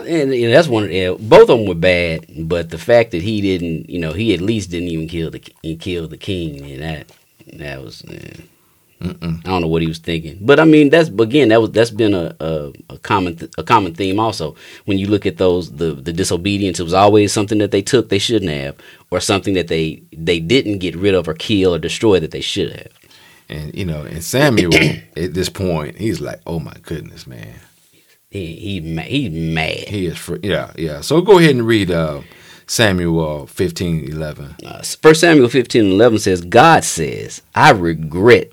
and, 0.06 0.32
that's 0.52 0.68
one 0.68 0.84
of 0.84 1.28
both 1.28 1.42
of 1.42 1.58
them 1.58 1.66
were 1.66 1.74
bad, 1.74 2.26
but 2.48 2.70
the 2.70 2.78
fact 2.78 3.10
that 3.12 3.22
he 3.22 3.40
didn't, 3.40 3.88
you 3.88 3.98
know, 3.98 4.12
he 4.12 4.34
at 4.34 4.40
least 4.40 4.70
didn't 4.70 4.88
even 4.88 5.08
kill 5.08 5.30
the 5.30 5.42
he 5.62 5.76
killed 5.76 6.10
the 6.10 6.16
king, 6.16 6.70
and 6.70 6.82
that 6.82 7.12
that 7.54 7.82
was. 7.82 8.02
I 8.98 9.08
don't 9.44 9.60
know 9.60 9.68
what 9.68 9.82
he 9.82 9.88
was 9.88 9.98
thinking. 9.98 10.38
But 10.40 10.58
I 10.58 10.64
mean, 10.64 10.88
that's 10.88 11.10
again, 11.10 11.48
that 11.48 11.60
was 11.60 11.70
that's 11.70 11.90
been 11.90 12.14
a 12.14 12.34
a, 12.40 12.72
a 12.90 12.98
common 12.98 13.36
th- 13.36 13.52
a 13.58 13.62
common 13.62 13.94
theme 13.94 14.18
also. 14.18 14.56
When 14.86 14.98
you 14.98 15.06
look 15.06 15.26
at 15.26 15.36
those 15.36 15.72
the 15.72 15.92
the 15.92 16.12
disobedience, 16.12 16.80
it 16.80 16.84
was 16.84 16.94
always 16.94 17.32
something 17.32 17.58
that 17.58 17.72
they 17.72 17.82
took 17.82 18.08
they 18.08 18.18
shouldn't 18.18 18.50
have, 18.50 18.76
or 19.10 19.20
something 19.20 19.54
that 19.54 19.68
they 19.68 20.02
they 20.12 20.40
didn't 20.40 20.78
get 20.78 20.96
rid 20.96 21.14
of 21.14 21.28
or 21.28 21.34
kill 21.34 21.74
or 21.74 21.78
destroy 21.78 22.20
that 22.20 22.30
they 22.30 22.40
should 22.40 22.72
have. 22.72 22.88
And 23.48 23.74
you 23.74 23.84
know 23.84 24.02
and 24.02 24.22
samuel 24.24 24.74
at 25.16 25.34
this 25.34 25.48
point 25.48 25.96
he's 25.98 26.20
like 26.20 26.40
oh 26.46 26.58
my 26.58 26.74
goodness 26.82 27.26
man 27.26 27.54
He 28.30 28.56
he 28.56 28.80
he's 28.80 29.30
mad. 29.30 29.88
He 29.88 30.06
is 30.06 30.18
for 30.18 30.38
yeah, 30.42 30.72
yeah. 30.76 31.00
So 31.00 31.20
go 31.22 31.38
ahead 31.38 31.54
and 31.54 31.66
read 31.66 31.90
uh, 31.90 32.22
Samuel 32.66 33.42
uh, 33.42 33.46
fifteen 33.46 34.04
eleven. 34.10 34.56
Uh, 34.64 34.82
First 34.82 35.20
Samuel 35.20 35.48
fifteen 35.48 35.86
eleven 35.92 36.18
says, 36.18 36.40
God 36.42 36.84
says, 36.84 37.40
I 37.54 37.70
regret 37.70 38.52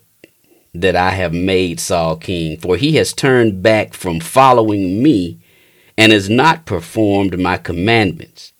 that 0.73 0.95
I 0.95 1.12
have 1.12 1.33
made 1.33 1.79
Saul 1.79 2.15
king, 2.17 2.59
for 2.59 2.77
he 2.77 2.95
has 2.97 3.13
turned 3.13 3.62
back 3.63 3.93
from 3.93 4.19
following 4.19 5.01
me 5.03 5.39
and 5.97 6.12
has 6.12 6.29
not 6.29 6.65
performed 6.65 7.39
my 7.39 7.57
commandments. 7.57 8.53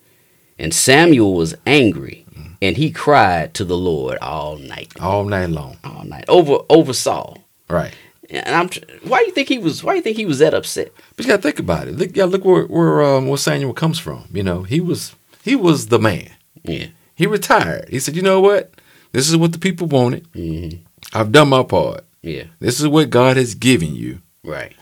And 0.60 0.74
Samuel 0.74 1.36
was 1.36 1.56
angry, 1.66 2.23
and 2.64 2.78
he 2.78 2.90
cried 2.92 3.54
to 3.56 3.64
the 3.66 3.78
Lord 3.78 4.18
all 4.20 4.58
night, 4.58 4.92
all 5.00 5.24
night 5.26 5.50
long. 5.50 5.78
all 5.84 6.04
night 6.06 6.26
over 6.28 6.56
over 6.70 6.94
Saul. 6.94 7.32
Right. 7.70 7.94
And 8.30 8.56
I'm 8.56 8.70
why 9.10 9.20
do 9.20 9.26
you 9.28 9.32
think 9.34 9.50
he 9.50 9.58
was 9.60 9.84
why 9.84 9.92
do 9.94 9.98
you 9.98 10.04
think 10.04 10.18
he 10.18 10.26
was 10.26 10.40
that 10.40 10.54
upset? 10.54 10.92
But 11.16 11.26
you 11.26 11.32
gotta 11.32 11.42
think 11.42 11.60
about 11.60 11.88
it. 11.88 11.96
Look, 11.98 12.16
yeah, 12.16 12.26
look 12.26 12.46
where 12.46 12.64
where 12.66 13.04
um, 13.04 13.28
where 13.28 13.38
Samuel 13.38 13.74
comes 13.74 14.00
from. 14.00 14.26
You 14.34 14.44
know, 14.44 14.64
he 14.64 14.80
was 14.80 15.14
he 15.44 15.56
was 15.56 15.88
the 15.88 16.00
man. 16.00 16.30
Yeah. 16.64 16.88
He 17.16 17.28
retired. 17.28 17.90
He 17.90 18.00
said, 18.00 18.16
you 18.16 18.22
know 18.24 18.40
what? 18.40 18.74
This 19.12 19.30
is 19.30 19.38
what 19.38 19.52
the 19.52 19.60
people 19.60 19.88
wanted. 19.88 20.26
hmm 20.34 20.70
I've 21.14 21.32
done 21.32 21.50
my 21.50 21.64
part. 21.64 22.04
Yeah. 22.24 22.46
This 22.60 22.80
is 22.80 22.88
what 22.88 23.10
God 23.12 23.38
has 23.38 23.54
given 23.54 23.94
you, 23.94 24.22
Right. 24.44 24.74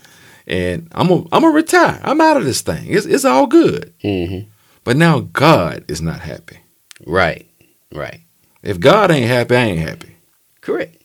and 0.48 0.88
I'm 0.94 1.10
a, 1.10 1.16
I'm 1.34 1.42
gonna 1.42 1.50
retire. 1.50 2.00
I'm 2.04 2.22
out 2.22 2.38
of 2.38 2.46
this 2.46 2.62
thing. 2.62 2.86
It's 2.88 3.06
it's 3.08 3.26
all 3.26 3.48
good. 3.48 3.92
hmm 4.02 4.42
But 4.86 4.96
now 4.98 5.22
God 5.34 5.84
is 5.90 6.02
not 6.02 6.20
happy. 6.22 6.60
Right. 7.06 7.48
Right. 7.92 8.22
If 8.64 8.80
God 8.80 9.12
ain't 9.12 9.28
happy, 9.28 9.56
I 9.56 9.62
ain't 9.64 9.80
happy. 9.88 10.16
Correct. 10.62 10.98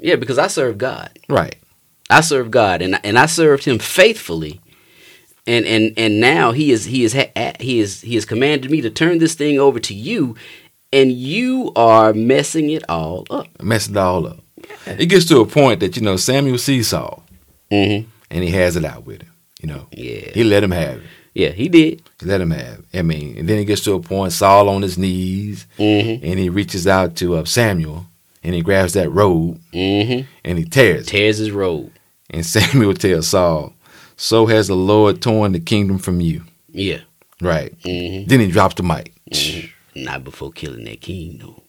Yeah, 0.00 0.16
because 0.16 0.38
I 0.38 0.46
serve 0.48 0.78
God. 0.78 1.10
Right. 1.28 1.56
I 2.10 2.20
serve 2.20 2.50
God, 2.50 2.82
and 2.82 2.98
and 3.04 3.18
I 3.18 3.26
served 3.26 3.64
Him 3.64 3.78
faithfully, 3.78 4.60
and 5.46 5.66
and 5.66 5.92
and 5.96 6.20
now 6.20 6.52
He 6.52 6.70
is 6.70 6.84
He 6.84 7.04
is 7.04 7.14
ha- 7.14 7.52
He 7.60 7.80
is 7.80 8.00
He 8.00 8.14
has 8.14 8.24
commanded 8.24 8.70
me 8.70 8.80
to 8.80 8.90
turn 8.90 9.18
this 9.18 9.34
thing 9.34 9.58
over 9.58 9.78
to 9.80 9.94
you, 9.94 10.36
and 10.92 11.12
you 11.12 11.72
are 11.76 12.12
messing 12.12 12.70
it 12.70 12.84
all 12.88 13.26
up. 13.30 13.46
Messing 13.62 13.94
it 13.94 13.98
all 13.98 14.26
up. 14.26 14.38
It 14.86 15.06
gets 15.06 15.26
to 15.26 15.40
a 15.40 15.46
point 15.46 15.80
that 15.80 15.96
you 15.96 16.02
know 16.02 16.16
Samuel 16.16 16.58
sees 16.58 16.88
Saul. 16.88 17.22
Mm-hmm. 17.72 18.08
and 18.30 18.44
he 18.44 18.50
has 18.50 18.76
it 18.76 18.84
out 18.84 19.04
with 19.04 19.22
him. 19.22 19.32
You 19.60 19.68
know, 19.68 19.86
Yeah, 19.90 20.30
he 20.32 20.44
let 20.44 20.62
him 20.62 20.70
have 20.70 20.98
it. 20.98 21.02
Yeah, 21.40 21.50
he 21.50 21.68
did. 21.68 22.02
Let 22.22 22.40
him 22.40 22.50
have. 22.50 22.84
I 22.94 23.02
mean, 23.02 23.36
and 23.38 23.46
then 23.48 23.58
it 23.58 23.66
gets 23.66 23.82
to 23.84 23.92
a 23.94 24.00
point. 24.00 24.32
Saul 24.32 24.68
on 24.68 24.82
his 24.82 24.96
knees, 24.96 25.66
Mm-hmm. 25.78 26.24
and 26.24 26.38
he 26.38 26.48
reaches 26.48 26.86
out 26.86 27.14
to 27.16 27.36
uh, 27.36 27.44
Samuel, 27.44 28.06
and 28.42 28.54
he 28.54 28.62
grabs 28.62 28.94
that 28.94 29.10
robe, 29.10 29.60
Mm-hmm. 29.72 30.26
and 30.44 30.58
he 30.58 30.64
tears. 30.64 31.06
it. 31.06 31.10
Tears 31.10 31.38
his 31.38 31.50
robe. 31.50 31.92
And 32.30 32.44
Samuel 32.54 32.94
tells 32.94 33.28
Saul, 33.28 33.74
"So 34.16 34.46
has 34.46 34.68
the 34.68 34.74
Lord 34.76 35.20
torn 35.22 35.52
the 35.52 35.60
kingdom 35.60 35.98
from 35.98 36.20
you." 36.20 36.42
Yeah. 36.72 37.00
Right. 37.40 37.78
Mm-hmm. 37.82 38.28
Then 38.28 38.40
he 38.40 38.50
drops 38.50 38.74
the 38.76 38.82
mic. 38.82 39.12
Not 39.94 40.24
before 40.24 40.52
killing 40.52 40.84
that 40.84 41.00
king, 41.00 41.38
though. 41.40 41.62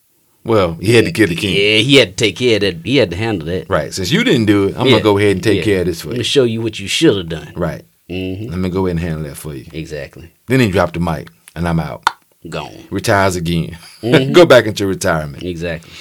Well, 0.43 0.75
he 0.75 0.93
had 0.95 1.03
to 1.05 1.11
kill 1.11 1.27
the 1.27 1.35
king. 1.35 1.53
Yeah, 1.55 1.77
he 1.83 1.95
had 1.97 2.09
to 2.17 2.25
take 2.25 2.37
care 2.37 2.55
of 2.55 2.61
that. 2.61 2.75
He 2.85 2.95
had 2.97 3.09
to 3.11 3.17
handle 3.17 3.45
that. 3.47 3.69
Right. 3.69 3.93
Since 3.93 4.11
you 4.11 4.23
didn't 4.23 4.45
do 4.45 4.67
it, 4.69 4.77
I'm 4.77 4.85
Yeah. 4.85 4.93
gonna 4.93 5.03
go 5.03 5.17
ahead 5.17 5.35
and 5.35 5.43
take 5.43 5.57
Yeah. 5.57 5.63
care 5.63 5.79
of 5.81 5.87
this 5.87 6.01
for 6.01 6.07
I'm 6.07 6.11
you. 6.13 6.17
gonna 6.19 6.23
show 6.23 6.43
you 6.45 6.61
what 6.61 6.79
you 6.79 6.87
should 6.87 7.17
have 7.17 7.27
done. 7.27 7.51
Right. 7.55 7.83
Mm-hmm. 8.09 8.49
Let 8.49 8.59
me 8.59 8.69
go 8.69 8.85
ahead 8.87 8.97
and 8.97 8.99
handle 8.99 9.23
that 9.23 9.35
for 9.35 9.53
you. 9.53 9.65
Exactly. 9.73 10.31
Then 10.47 10.59
he 10.59 10.71
dropped 10.71 10.93
the 10.93 10.99
mic, 10.99 11.29
and 11.55 11.67
I'm 11.67 11.79
out. 11.79 12.09
Gone. 12.47 12.87
Retires 12.89 13.35
again. 13.35 13.77
Mhm. 14.01 14.31
go 14.33 14.45
back 14.45 14.65
into 14.65 14.87
retirement. 14.87 15.43
Exactly. 15.43 15.91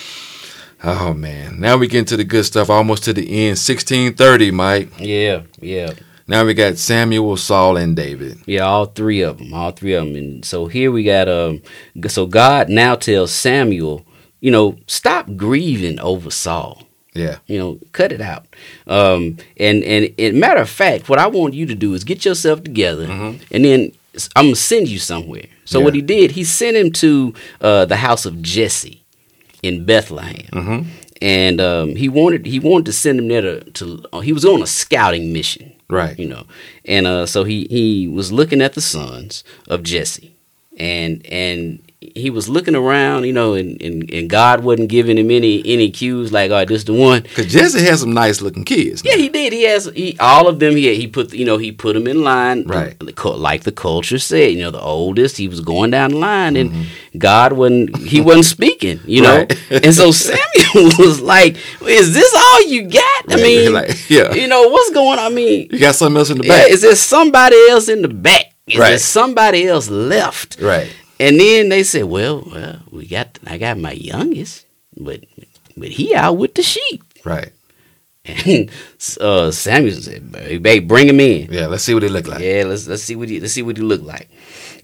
Oh 0.84 1.14
man. 1.14 1.58
Now 1.58 1.76
we 1.76 1.88
get 1.88 2.00
into 2.00 2.16
the 2.16 2.25
good 2.25 2.44
stuff. 2.44 2.70
Almost 2.70 3.04
to 3.04 3.12
the 3.12 3.22
end. 3.22 3.58
1630, 3.58 4.50
Mike. 4.52 4.90
Yeah. 4.98 5.42
Yeah. 5.60 5.94
Now 6.28 6.44
we 6.44 6.54
got 6.54 6.76
Samuel, 6.76 7.36
Saul, 7.36 7.76
and 7.76 7.94
David. 7.94 8.38
Yeah, 8.46 8.62
all 8.62 8.86
three 8.86 9.20
of 9.22 9.38
them, 9.38 9.54
all 9.54 9.70
three 9.70 9.94
of 9.94 10.04
them. 10.06 10.16
And 10.16 10.44
so 10.44 10.66
here 10.66 10.90
we 10.90 11.04
got 11.04 11.28
um. 11.28 11.62
So 12.08 12.26
God 12.26 12.68
now 12.68 12.96
tells 12.96 13.32
Samuel, 13.32 14.04
you 14.40 14.50
know, 14.50 14.76
stop 14.86 15.36
grieving 15.36 15.98
over 16.00 16.30
Saul. 16.30 16.82
Yeah. 17.16 17.38
You 17.46 17.58
know, 17.58 17.78
cut 17.92 18.12
it 18.12 18.20
out. 18.20 18.46
Um, 18.87 19.37
and 19.56 19.82
and 19.85 20.12
and 20.18 20.38
matter 20.40 20.61
of 20.61 20.68
fact, 20.70 21.08
what 21.08 21.18
I 21.18 21.26
want 21.26 21.54
you 21.54 21.66
to 21.66 21.75
do 21.75 21.94
is 21.94 22.04
get 22.04 22.25
yourself 22.25 22.62
together, 22.62 23.04
and 23.50 23.64
then 23.64 23.92
I'm 24.35 24.46
gonna 24.46 24.56
send 24.56 24.88
you 24.88 24.99
somewhere. 24.99 25.46
So 25.64 25.80
what 25.80 25.94
he 25.94 26.02
did, 26.02 26.30
he 26.32 26.44
sent 26.44 26.76
him 26.76 26.92
to 26.92 27.35
uh, 27.61 27.85
the 27.87 27.96
house 27.96 28.25
of 28.25 28.40
Jesse 28.40 29.02
in 29.62 29.85
Bethlehem. 29.85 30.46
Mm-hmm. 30.52 30.90
And 31.23 31.61
um, 31.61 31.96
he 31.96 32.08
wanted 32.08 32.46
he 32.46 32.58
wanted 32.61 32.87
to 32.87 32.92
send 32.92 33.18
him 33.18 33.28
there 33.28 33.40
to, 33.42 33.61
to 33.73 34.04
uh, 34.12 34.20
he 34.20 34.32
was 34.32 34.44
on 34.44 34.62
a 34.62 34.66
scouting 34.66 35.32
mission 35.32 35.73
Right. 35.88 36.18
you 36.18 36.28
know. 36.28 36.44
And 36.85 37.06
uh, 37.06 37.26
so 37.26 37.44
he 37.44 37.66
he 37.70 38.08
was 38.08 38.32
looking 38.32 38.61
at 38.61 38.75
the 38.75 38.80
sons 38.80 39.44
of 39.68 39.82
Jesse, 39.82 40.35
and 40.78 41.25
and 41.26 41.80
he 42.14 42.30
was 42.30 42.48
looking 42.48 42.75
around, 42.75 43.25
you 43.25 43.32
know, 43.32 43.54
and, 43.54 43.80
and, 43.82 44.10
and 44.12 44.28
God 44.30 44.62
wasn't 44.64 44.88
giving 44.88 45.18
him 45.18 45.30
any 45.30 45.62
any 45.66 45.90
cues 45.90 46.32
like, 46.32 46.50
all 46.50 46.58
right, 46.58 46.68
this 46.68 46.84
the 46.84 46.92
one. 46.92 47.22
Because 47.22 47.46
Jesse 47.46 47.80
has 47.84 48.00
some 48.00 48.12
nice 48.12 48.40
looking 48.40 48.64
kids. 48.64 49.04
now. 49.04 49.10
Yeah, 49.10 49.16
he 49.16 49.28
did. 49.28 49.52
He 49.52 49.62
has 49.64 49.86
he, 49.94 50.16
all 50.20 50.48
of 50.48 50.58
them. 50.58 50.76
He 50.76 50.94
he 50.94 51.06
put 51.06 51.32
you 51.32 51.44
know 51.44 51.56
he 51.58 51.72
put 51.72 51.94
them 51.94 52.06
in 52.06 52.22
line, 52.22 52.64
Right. 52.66 52.96
Like 53.25 53.62
the 53.64 53.72
culture 53.72 54.18
said, 54.18 54.52
you 54.52 54.60
know, 54.62 54.70
the 54.70 54.80
oldest 54.80 55.36
he 55.36 55.48
was 55.48 55.60
going 55.60 55.90
down 55.90 56.10
the 56.10 56.18
line, 56.18 56.56
and 56.56 56.86
God 57.18 57.52
wasn't 57.54 57.96
he 57.98 58.20
wasn't 58.20 58.44
speaking, 58.56 59.00
you 59.06 59.22
know, 59.22 59.44
Mm-hmm. 59.46 59.75
Right. 59.75 59.84
and 59.84 59.94
so 59.94 60.10
Samuel 60.12 60.90
was 60.98 61.20
like, 61.20 61.56
"Is 61.82 62.14
this 62.14 62.34
all 62.34 62.62
you 62.68 62.88
got? 62.88 63.02
I 63.30 63.34
Right, 63.34 63.42
mean, 63.42 63.72
like, 63.72 64.08
yeah. 64.10 64.32
you 64.32 64.46
know, 64.48 64.68
what's 64.68 64.90
going? 64.90 65.18
on? 65.18 65.32
I 65.32 65.34
mean, 65.34 65.68
You 65.70 65.78
got 65.78 65.94
something 65.94 66.16
else 66.16 66.30
in 66.30 66.38
the 66.38 66.44
yeah, 66.46 66.62
back. 66.62 66.70
is 66.70 66.82
there 66.82 66.94
somebody 66.96 67.56
else 67.70 67.88
in 67.88 68.02
the 68.02 68.08
back? 68.08 68.52
Is 68.66 68.78
there 68.78 68.98
somebody 68.98 69.66
else 69.68 69.88
left? 69.90 70.58
right. 70.60 70.88
And 71.18 71.40
then 71.40 71.68
they 71.68 71.82
said, 71.82 72.04
"Well, 72.04 72.42
well, 72.52 72.80
we 72.90 73.06
got 73.06 73.38
I 73.46 73.58
got 73.58 73.78
my 73.78 73.92
youngest, 73.92 74.66
but 74.96 75.25
but 75.76 75.88
he 75.88 76.14
out 76.14 76.37
with 76.37 76.54
the 76.54 76.62
sheep." 76.62 77.02
Right. 77.25 77.52
And 78.25 78.70
uh, 79.20 79.50
Samuel 79.50 79.94
said, 79.94 80.32
"Babe, 80.32 80.62
babe, 80.62 80.88
bring 80.88 81.08
him 81.08 81.20
in. 81.20 81.50
Yeah. 81.50 81.66
Let's 81.66 81.85
see 81.85 81.94
what 81.94 82.00
they 82.00 82.08
look 82.08 82.26
like. 82.26 82.40
Yeah, 82.40 82.64
let's 82.66 82.87
let's 82.87 83.02
see 83.02 83.16
what 83.16 83.28
he 83.28 83.40
let's 83.40 83.52
see 83.52 83.62
what 83.62 83.76
he 83.76 83.82
look 83.82 84.02
like." 84.02 84.28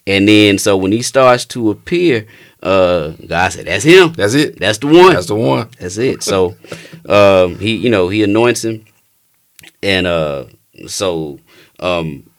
And 0.07 0.29
then 0.29 0.59
so 0.59 0.77
when 0.77 0.93
he 0.93 1.03
starts 1.03 1.45
to 1.47 1.71
appear, 1.71 2.27
uh, 2.63 3.11
God 3.27 3.53
said, 3.53 3.67
"That's 3.67 3.85
him. 3.85 4.13
That's 4.13 4.35
it. 4.35 4.59
That's 4.59 4.79
the 4.79 4.87
one. 4.87 5.15
That's 5.15 5.27
the 5.27 5.35
one. 5.35 5.69
That's 5.79 5.99
it." 5.99 6.23
So 6.23 6.57
um, 7.09 7.59
he 7.59 7.77
you 7.77 7.91
know 7.91 8.09
he 8.09 8.23
anoints 8.23 8.65
him, 8.65 8.85
and 9.83 10.07
uh, 10.07 10.47
so 10.87 11.41
um, 11.81 12.31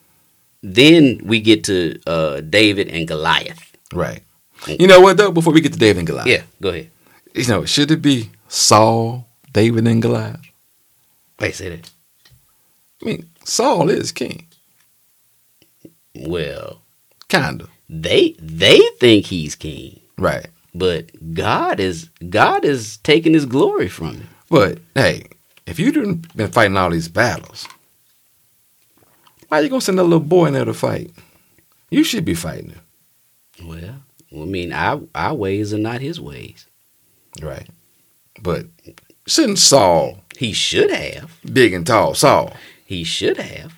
then 0.62 1.19
we 1.23 1.41
get 1.41 1.65
to 1.65 2.00
uh, 2.07 2.41
David 2.41 2.88
and 2.88 3.07
Goliath. 3.07 3.72
Right. 3.95 4.23
You 4.67 4.88
know 4.88 5.01
what 5.01 5.17
though? 5.17 5.31
Before 5.31 5.51
we 5.53 5.62
get 5.62 5.73
to 5.73 5.79
David 5.79 6.00
and 6.00 6.07
Goliath, 6.07 6.27
Yeah, 6.27 6.43
go 6.62 6.69
ahead. 6.69 6.89
you 7.33 7.45
know, 7.47 7.65
should 7.65 7.91
it 7.91 8.01
be 8.01 8.29
Saul, 8.47 9.27
David, 9.51 9.88
and 9.88 10.01
Goliath? 10.01 10.39
Wait, 11.39 11.55
say 11.55 11.69
that. 11.69 11.89
I 13.01 13.05
mean, 13.05 13.29
Saul 13.43 13.89
is 13.89 14.12
king, 14.13 14.47
Well, 16.15 16.81
kinda. 17.27 17.67
they 17.89 18.35
they 18.39 18.79
think 19.00 19.25
he's 19.25 19.55
king, 19.55 20.00
Right. 20.17 20.47
but 20.73 21.09
God 21.33 21.79
is 21.79 22.09
God 22.29 22.63
is 22.63 22.97
taking 22.97 23.33
his 23.33 23.45
glory 23.45 23.89
from 23.89 24.13
him. 24.15 24.27
But 24.50 24.79
hey, 24.95 25.27
if 25.65 25.79
you've 25.79 25.93
been 26.35 26.51
fighting 26.51 26.77
all 26.77 26.89
these 26.91 27.09
battles, 27.09 27.67
why 29.50 29.59
you 29.59 29.69
gonna 29.69 29.81
send 29.81 30.00
a 30.00 30.03
little 30.03 30.19
boy 30.19 30.45
in 30.47 30.53
there 30.53 30.65
to 30.65 30.73
fight? 30.73 31.12
You 31.89 32.03
should 32.03 32.25
be 32.25 32.35
fighting 32.35 32.69
him. 32.69 32.79
Well, 33.63 34.01
I 34.31 34.45
mean, 34.45 34.72
our 34.74 35.01
our 35.13 35.33
ways 35.36 35.74
are 35.74 35.77
not 35.77 36.01
his 36.01 36.19
ways. 36.19 36.65
Right. 37.41 37.67
But 38.41 38.65
shouldn't 39.27 39.60
Saul, 39.60 40.19
He 40.38 40.53
should 40.53 40.91
have. 40.91 41.31
big 41.51 41.74
and 41.74 41.86
tall, 41.86 42.13
Saul, 42.15 42.53
He 42.86 43.03
should 43.03 43.38
have, 43.38 43.74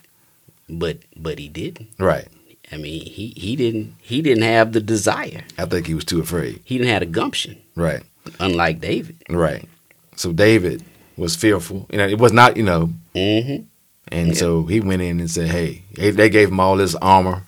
but 0.69 0.99
but 1.15 1.39
he 1.39 1.47
didn't. 1.49 1.89
right. 1.99 2.27
I 2.71 2.77
mean, 2.77 3.05
he 3.05 3.33
he 3.37 3.55
didn't 3.55 3.95
he 4.01 4.21
didn't 4.21 4.43
have 4.43 4.71
the 4.71 4.81
desire. 4.81 5.43
I 5.57 5.65
think 5.65 5.85
he 5.87 5.93
was 5.93 6.05
too 6.05 6.19
afraid. 6.19 6.61
He 6.63 6.77
didn't 6.77 6.91
have 6.91 7.03
a 7.03 7.05
gumption, 7.05 7.57
Right. 7.75 8.01
unlike 8.39 8.79
David. 8.81 9.17
Right. 9.29 9.67
So 10.15 10.31
David 10.33 10.83
was 11.17 11.35
fearful. 11.35 11.85
You 11.91 11.97
know, 11.99 12.07
it 12.07 12.17
was 12.17 12.31
not, 12.33 12.57
you 12.57 12.63
know, 12.63 12.87
hmm 13.13 13.63
and 14.09 14.27
Yeah. 14.29 14.33
so 14.33 14.63
he 14.63 14.79
went 14.79 15.01
in 15.01 15.19
and 15.19 15.29
said, 15.29 15.49
Hey, 15.49 15.83
they 15.93 16.29
gave 16.29 16.49
him 16.49 16.59
all 16.59 16.75
this 16.77 16.95
armor. 16.95 17.43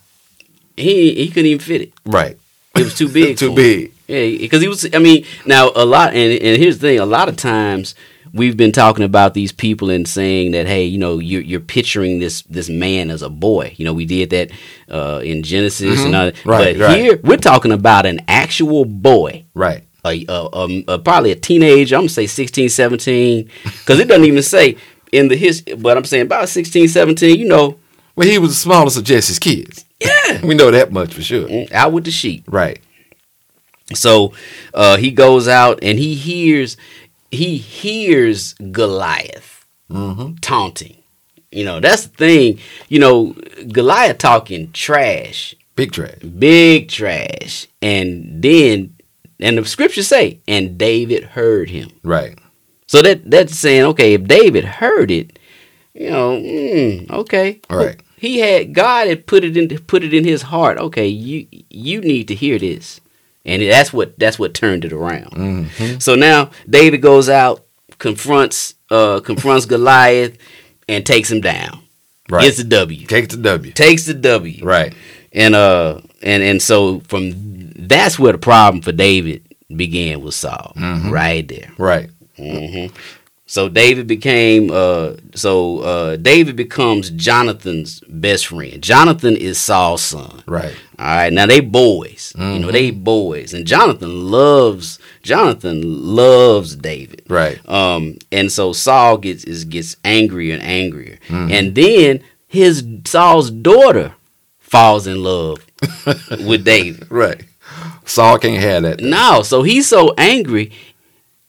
He 0.77 1.15
he 1.15 1.27
couldn't 1.27 1.47
even 1.47 1.59
fit 1.59 1.81
it. 1.81 1.93
Right. 2.05 2.37
It 2.75 2.83
was 2.83 2.95
too 2.95 3.09
big. 3.13 3.37
too 3.37 3.53
big. 3.53 3.91
Yeah, 4.07 4.37
because 4.37 4.61
he 4.61 4.67
was. 4.67 4.87
I 4.93 4.99
mean, 4.99 5.25
now 5.45 5.71
a 5.75 5.85
lot, 5.85 6.13
and 6.13 6.31
and 6.41 6.61
here's 6.61 6.79
the 6.79 6.87
thing: 6.87 6.99
a 6.99 7.05
lot 7.05 7.27
of 7.27 7.35
times 7.35 7.95
we've 8.33 8.55
been 8.55 8.71
talking 8.71 9.03
about 9.03 9.33
these 9.33 9.51
people 9.51 9.89
and 9.89 10.07
saying 10.07 10.51
that, 10.51 10.67
hey, 10.67 10.85
you 10.85 10.97
know, 10.97 11.19
you're 11.19 11.41
you're 11.41 11.59
picturing 11.59 12.19
this 12.19 12.43
this 12.43 12.69
man 12.69 13.09
as 13.09 13.21
a 13.21 13.29
boy. 13.29 13.73
You 13.77 13.85
know, 13.85 13.93
we 13.93 14.05
did 14.05 14.29
that 14.29 14.51
uh, 14.89 15.21
in 15.23 15.43
Genesis 15.43 16.03
and 16.03 16.15
other. 16.15 16.31
Mm-hmm. 16.31 16.49
Right, 16.49 16.77
but 16.77 16.85
right. 16.85 16.97
here 16.97 17.19
we're 17.23 17.37
talking 17.37 17.71
about 17.71 18.05
an 18.05 18.21
actual 18.27 18.85
boy. 18.85 19.45
Right. 19.53 19.83
A, 20.05 20.25
a, 20.29 20.83
a, 20.87 20.99
probably 20.99 21.31
a 21.31 21.35
teenager. 21.35 21.95
I'm 21.95 22.03
gonna 22.03 22.09
say 22.09 22.27
16, 22.27 22.69
17, 22.69 23.49
because 23.63 23.99
it 23.99 24.07
doesn't 24.07 24.23
even 24.23 24.41
say 24.41 24.77
in 25.11 25.27
the 25.27 25.35
his. 25.35 25.61
But 25.61 25.97
I'm 25.97 26.05
saying 26.05 26.27
about 26.27 26.47
16, 26.47 26.87
17. 26.87 27.37
You 27.37 27.47
know, 27.47 27.77
Well, 28.15 28.25
he 28.25 28.37
was 28.37 28.51
the 28.51 28.55
smallest 28.55 28.97
of 28.97 29.03
Jesse's 29.03 29.37
kids. 29.37 29.83
Yeah, 29.99 30.45
We 30.45 30.55
know 30.55 30.71
that 30.71 30.91
much 30.91 31.13
for 31.13 31.21
sure. 31.21 31.47
out 31.71 31.91
with 31.91 32.03
the 32.05 32.11
sheep. 32.11 32.43
Right. 32.47 32.79
So 33.93 34.33
uh, 34.73 34.97
he 34.97 35.11
goes 35.11 35.47
out 35.47 35.79
and 35.81 35.97
he 35.97 36.13
hears 36.15 36.75
he 37.31 37.57
hears 37.57 38.53
Goliath 38.53 39.53
Mm-hmm. 39.89 40.35
taunting. 40.41 40.97
You 41.49 41.63
know, 41.63 41.79
that's 41.79 42.07
the 42.07 42.17
thing. 42.17 42.59
You 42.89 42.99
know, 42.99 43.35
Goliath 43.71 44.17
talking 44.17 44.69
trash, 44.73 45.55
Big 45.77 45.93
trash. 45.93 46.17
big 46.19 46.89
trash. 46.89 47.67
And 47.81 48.41
then 48.43 48.95
and 49.39 49.57
the 49.57 49.63
scriptures 49.65 50.07
say, 50.09 50.39
and 50.47 50.77
David 50.77 51.23
heard 51.23 51.69
him. 51.69 51.91
Right. 52.03 52.37
So 52.87 53.01
that 53.01 53.29
that's 53.31 53.57
saying, 53.57 53.83
okay, 53.85 54.13
if 54.15 54.25
David 54.25 54.65
heard 54.65 55.09
it, 55.09 55.39
you 55.93 56.09
know, 56.09 56.37
mm, 56.37 57.09
okay. 57.09 57.61
Right. 57.69 58.01
He 58.17 58.39
had 58.39 58.73
God 58.73 59.07
had 59.07 59.27
put 59.27 59.43
it 59.43 59.55
in 59.55 59.69
put 59.85 60.03
it 60.03 60.13
in 60.13 60.23
his 60.25 60.43
heart. 60.43 60.77
Okay, 60.79 61.07
you 61.07 61.47
you 61.69 62.01
need 62.01 62.27
to 62.29 62.35
hear 62.35 62.57
this, 62.57 62.99
and 63.45 63.61
that's 63.61 63.93
what 63.93 64.17
that's 64.17 64.39
what 64.39 64.53
turned 64.53 64.85
it 64.85 64.91
around. 64.93 65.31
Mm-hmm. 65.31 65.99
So 65.99 66.15
now 66.15 66.49
David 66.69 67.01
goes 67.01 67.29
out, 67.29 67.63
confronts 67.99 68.73
uh 68.89 69.19
confronts 69.19 69.65
Goliath, 69.65 70.37
and 70.89 71.05
takes 71.05 71.31
him 71.31 71.41
down. 71.41 71.83
Right. 72.29 72.41
Gets 72.43 72.57
the 72.57 72.63
W. 72.65 73.05
Takes 73.05 73.35
the 73.35 73.41
W. 73.41 73.71
Takes 73.71 74.05
the 74.05 74.13
W. 74.15 74.65
Right. 74.65 74.93
And 75.31 75.55
uh 75.55 76.01
and 76.23 76.41
and 76.43 76.61
so 76.61 77.01
from 77.01 77.31
that's 77.77 78.17
where 78.17 78.31
the 78.33 78.39
problem 78.39 78.81
for 78.81 78.91
David 78.91 79.43
began 79.75 80.21
with 80.21 80.33
Saul. 80.33 80.73
Mhm. 80.75 81.11
Right 81.11 81.47
there. 81.47 81.71
Right. 81.77 82.09
hmm 82.35 82.87
So 83.49 83.69
David 83.69 84.07
became 84.07 84.69
uh 84.71 85.13
so 85.33 85.79
uh 85.79 86.15
David 86.17 86.55
becomes 86.57 87.09
Jonathan's 87.11 88.01
best 88.09 88.47
friend. 88.47 88.81
Jonathan 88.83 89.37
is 89.37 89.57
Saul's 89.57 90.01
son. 90.01 90.43
Right. 90.45 90.75
All 90.99 91.05
right, 91.05 91.31
now 91.31 91.45
they 91.45 91.61
boys. 91.61 92.33
You 92.37 92.59
know, 92.59 92.71
they 92.71 92.91
boys. 92.91 93.53
And 93.53 93.65
Jonathan 93.65 94.29
loves 94.29 94.99
Jonathan 95.23 95.81
loves 96.15 96.75
David. 96.75 97.21
Right. 97.29 97.57
Um 97.69 98.17
and 98.33 98.51
so 98.51 98.73
Saul 98.73 99.17
gets 99.17 99.43
is 99.45 99.63
gets 99.63 99.95
angrier 100.03 100.53
and 100.55 100.63
angrier. 100.63 101.17
Mhm. 101.29 101.51
And 101.51 101.73
then 101.75 102.19
his 102.47 102.85
Saul's 103.05 103.49
daughter 103.49 104.13
falls 104.59 105.07
in 105.07 105.23
love 105.23 105.65
with 106.45 106.65
David. 106.65 107.07
Right. 107.09 107.43
Saul 108.05 108.39
can't 108.39 108.61
have 108.61 108.83
that. 108.83 108.99
No, 109.01 109.41
so 109.43 109.63
he's 109.63 109.87
so 109.87 110.13
angry, 110.17 110.71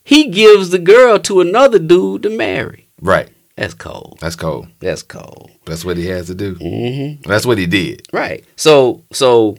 he 0.09 0.21
gives 0.31 0.71
the 0.71 0.79
girl 0.94 1.18
to 1.21 1.40
another 1.40 1.79
dude 1.79 2.23
to 2.25 2.31
marry. 2.31 2.88
Right. 3.01 3.29
That's 3.57 3.75
cold. 3.75 4.18
That's 4.21 4.37
cold. 4.37 4.68
That's 4.81 5.03
cold. 5.03 5.51
That's 5.66 5.85
what 5.85 5.97
he 5.97 6.07
has 6.07 6.27
to 6.29 6.35
do. 6.35 6.55
hmm 6.55 7.21
That's 7.29 7.44
what 7.47 7.59
he 7.59 7.66
did. 7.66 8.07
Right. 8.12 8.44
So 8.57 9.03
so 9.12 9.57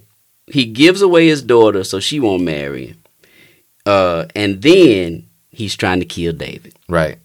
he 0.47 0.65
gives 0.65 1.01
away 1.01 1.27
his 1.27 1.41
daughter 1.43 1.83
so 1.83 1.99
she 1.99 2.19
won't 2.19 2.43
marry 2.43 2.87
him. 2.87 2.97
Uh, 3.85 4.25
and 4.35 4.61
then 4.61 5.27
he's 5.51 5.75
trying 5.75 5.99
to 5.99 6.05
kill 6.05 6.33
David. 6.33 6.73
Right. 6.87 7.17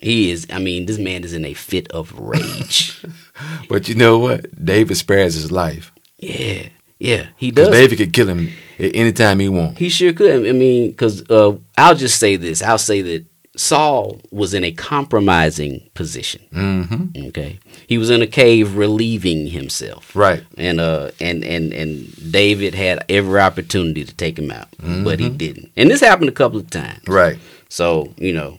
He 0.00 0.30
is. 0.30 0.46
I 0.52 0.58
mean, 0.58 0.86
this 0.86 0.98
man 0.98 1.24
is 1.24 1.32
in 1.32 1.44
a 1.44 1.54
fit 1.54 1.90
of 1.92 2.12
rage. 2.18 3.02
But 3.68 3.88
you 3.88 3.94
know 3.94 4.18
what? 4.18 4.40
David 4.64 4.96
spares 4.96 5.34
his 5.34 5.52
life. 5.52 5.92
yeah, 6.18 6.68
yeah, 6.98 7.26
he 7.36 7.50
does. 7.50 7.70
David 7.70 7.98
could 7.98 8.12
kill 8.12 8.28
him 8.28 8.50
at 8.78 8.90
any 8.94 9.12
time 9.12 9.38
he 9.40 9.48
wants. 9.48 9.78
He 9.78 9.88
sure 9.88 10.12
could. 10.12 10.46
I 10.46 10.52
mean, 10.52 10.90
because 10.90 11.28
uh, 11.30 11.56
I'll 11.76 11.94
just 11.94 12.18
say 12.18 12.36
this. 12.36 12.62
I'll 12.62 12.78
say 12.78 13.02
that 13.02 13.24
Saul 13.56 14.20
was 14.30 14.54
in 14.54 14.62
a 14.64 14.70
compromising 14.72 15.88
position. 15.94 16.40
Mm-hmm. 16.52 17.26
Okay, 17.28 17.58
he 17.88 17.98
was 17.98 18.08
in 18.10 18.22
a 18.22 18.26
cave 18.26 18.76
relieving 18.76 19.48
himself, 19.48 20.14
Right. 20.14 20.44
and 20.56 20.80
uh, 20.80 21.10
and 21.20 21.44
and 21.44 21.72
and 21.72 22.32
David 22.32 22.74
had 22.74 23.04
every 23.08 23.40
opportunity 23.40 24.04
to 24.04 24.14
take 24.14 24.38
him 24.38 24.50
out, 24.50 24.68
but 25.04 25.18
he 25.20 25.28
didn't. 25.28 25.70
And 25.76 25.90
this 25.90 26.00
happened 26.00 26.28
a 26.28 26.32
couple 26.32 26.58
of 26.58 26.70
times. 26.70 27.02
Right. 27.08 27.38
So 27.68 28.14
you 28.16 28.32
know, 28.32 28.58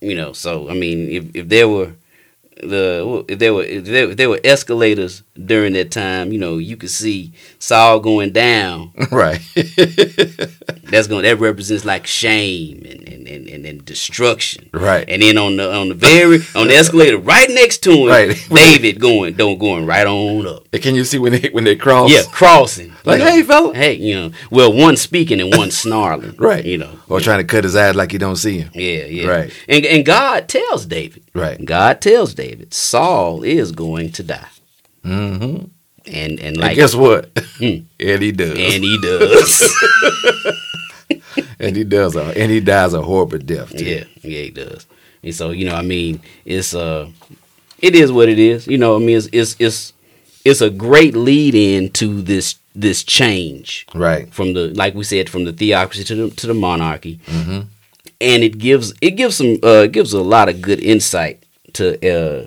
you 0.00 0.14
know. 0.16 0.32
So 0.32 0.68
I 0.70 0.74
mean, 0.74 1.08
if 1.08 1.34
if 1.36 1.48
there 1.48 1.68
were 1.68 1.92
the 2.60 3.24
there 3.28 3.54
were 3.54 3.64
there, 3.66 4.14
there 4.14 4.28
were 4.28 4.40
escalators 4.44 5.22
during 5.44 5.72
that 5.74 5.90
time, 5.90 6.32
you 6.32 6.38
know, 6.38 6.58
you 6.58 6.76
could 6.76 6.90
see 6.90 7.32
Saul 7.58 8.00
going 8.00 8.32
down. 8.32 8.92
Right. 9.12 9.42
That's 10.84 11.06
going 11.06 11.22
that 11.24 11.36
represents 11.38 11.84
like 11.84 12.06
shame 12.06 12.82
and 12.88 13.01
and 13.32 13.46
and, 13.48 13.48
and, 13.48 13.66
and 13.66 13.84
destruction. 13.84 14.68
Right. 14.72 15.04
And 15.08 15.22
then 15.22 15.38
on 15.38 15.56
the 15.56 15.72
on 15.74 15.88
the 15.88 15.94
very 15.94 16.38
on 16.54 16.68
the 16.68 16.74
escalator 16.74 17.18
right 17.18 17.48
next 17.50 17.78
to 17.84 17.90
him, 17.92 18.06
Right. 18.08 18.46
David 18.54 19.00
going 19.00 19.34
don't 19.34 19.58
going 19.58 19.86
right 19.86 20.06
on 20.06 20.46
up. 20.46 20.66
And 20.72 20.82
Can 20.82 20.94
you 20.94 21.04
see 21.04 21.18
when 21.18 21.32
they 21.32 21.48
when 21.50 21.64
they 21.64 21.76
cross? 21.76 22.10
Yeah, 22.10 22.22
crossing. 22.30 22.88
you 22.88 22.94
Like, 23.04 23.20
know. 23.20 23.30
hey, 23.30 23.42
fella. 23.42 23.74
Hey, 23.74 23.94
you 23.94 24.14
know. 24.14 24.30
Well, 24.50 24.72
one 24.72 24.96
speaking 24.96 25.40
and 25.40 25.54
one 25.56 25.70
snarling. 25.70 26.36
Right. 26.42 26.64
You 26.64 26.78
know. 26.78 26.98
Or 27.08 27.20
trying 27.20 27.38
to 27.38 27.44
cut 27.44 27.64
his 27.64 27.76
ass 27.76 27.94
like 27.94 28.12
you 28.12 28.18
don't 28.18 28.36
see 28.36 28.58
him. 28.60 28.70
Yeah, 28.74 29.04
yeah. 29.04 29.26
Right. 29.28 29.52
And 29.68 29.84
and 29.86 30.04
God 30.04 30.48
tells 30.48 30.86
David. 30.86 31.22
Right. 31.34 31.62
God 31.64 32.00
tells 32.00 32.34
David, 32.34 32.74
Saul 32.74 33.42
is 33.44 33.72
going 33.72 34.12
to 34.12 34.22
die. 34.22 34.48
Mm-hmm. 35.04 35.42
And 35.44 35.68
and 36.06 36.40
And 36.40 36.56
like 36.56 36.76
guess 36.76 36.94
what? 36.94 37.30
Hmm. 37.58 37.84
and 38.00 38.22
he 38.22 38.32
does. 38.32 38.50
and 38.58 38.82
he 38.84 38.98
does. 39.00 39.72
And 41.62 41.76
he 41.76 41.84
does. 41.84 42.16
A, 42.16 42.24
and 42.38 42.50
he 42.50 42.60
dies 42.60 42.92
a 42.94 43.02
horrible 43.02 43.38
death. 43.38 43.70
Too. 43.76 43.84
yeah, 43.84 44.04
yeah, 44.22 44.42
he 44.42 44.50
does. 44.50 44.86
And 45.22 45.34
so, 45.34 45.50
you 45.50 45.64
know, 45.64 45.74
I 45.76 45.82
mean, 45.82 46.20
it's 46.44 46.74
uh 46.74 47.08
it 47.78 47.94
is 47.94 48.10
what 48.12 48.28
it 48.28 48.38
is. 48.38 48.66
You 48.66 48.78
know, 48.78 48.96
I 48.96 48.98
mean 48.98 49.16
it's 49.16 49.28
it's 49.32 49.56
it's 49.58 49.92
it's 50.44 50.60
a 50.60 50.70
great 50.70 51.14
lead 51.16 51.54
in 51.54 51.90
to 51.92 52.20
this 52.22 52.56
this 52.74 53.04
change 53.04 53.86
Right. 53.94 54.32
from 54.32 54.54
the 54.54 54.68
like 54.74 54.94
we 54.94 55.04
said 55.04 55.28
from 55.30 55.44
the 55.44 55.52
theocracy 55.52 56.04
to 56.04 56.14
the 56.14 56.30
to 56.36 56.46
the 56.46 56.54
monarchy. 56.54 57.20
Mm-hmm. 57.26 57.60
and 58.20 58.42
it 58.42 58.58
gives 58.58 58.94
it 59.00 59.12
gives 59.12 59.36
some 59.36 59.58
uh 59.62 59.84
it 59.86 59.92
gives 59.92 60.12
a 60.12 60.22
lot 60.22 60.48
of 60.48 60.60
good 60.62 60.80
insight 60.80 61.44
to 61.74 61.84
uh 62.14 62.46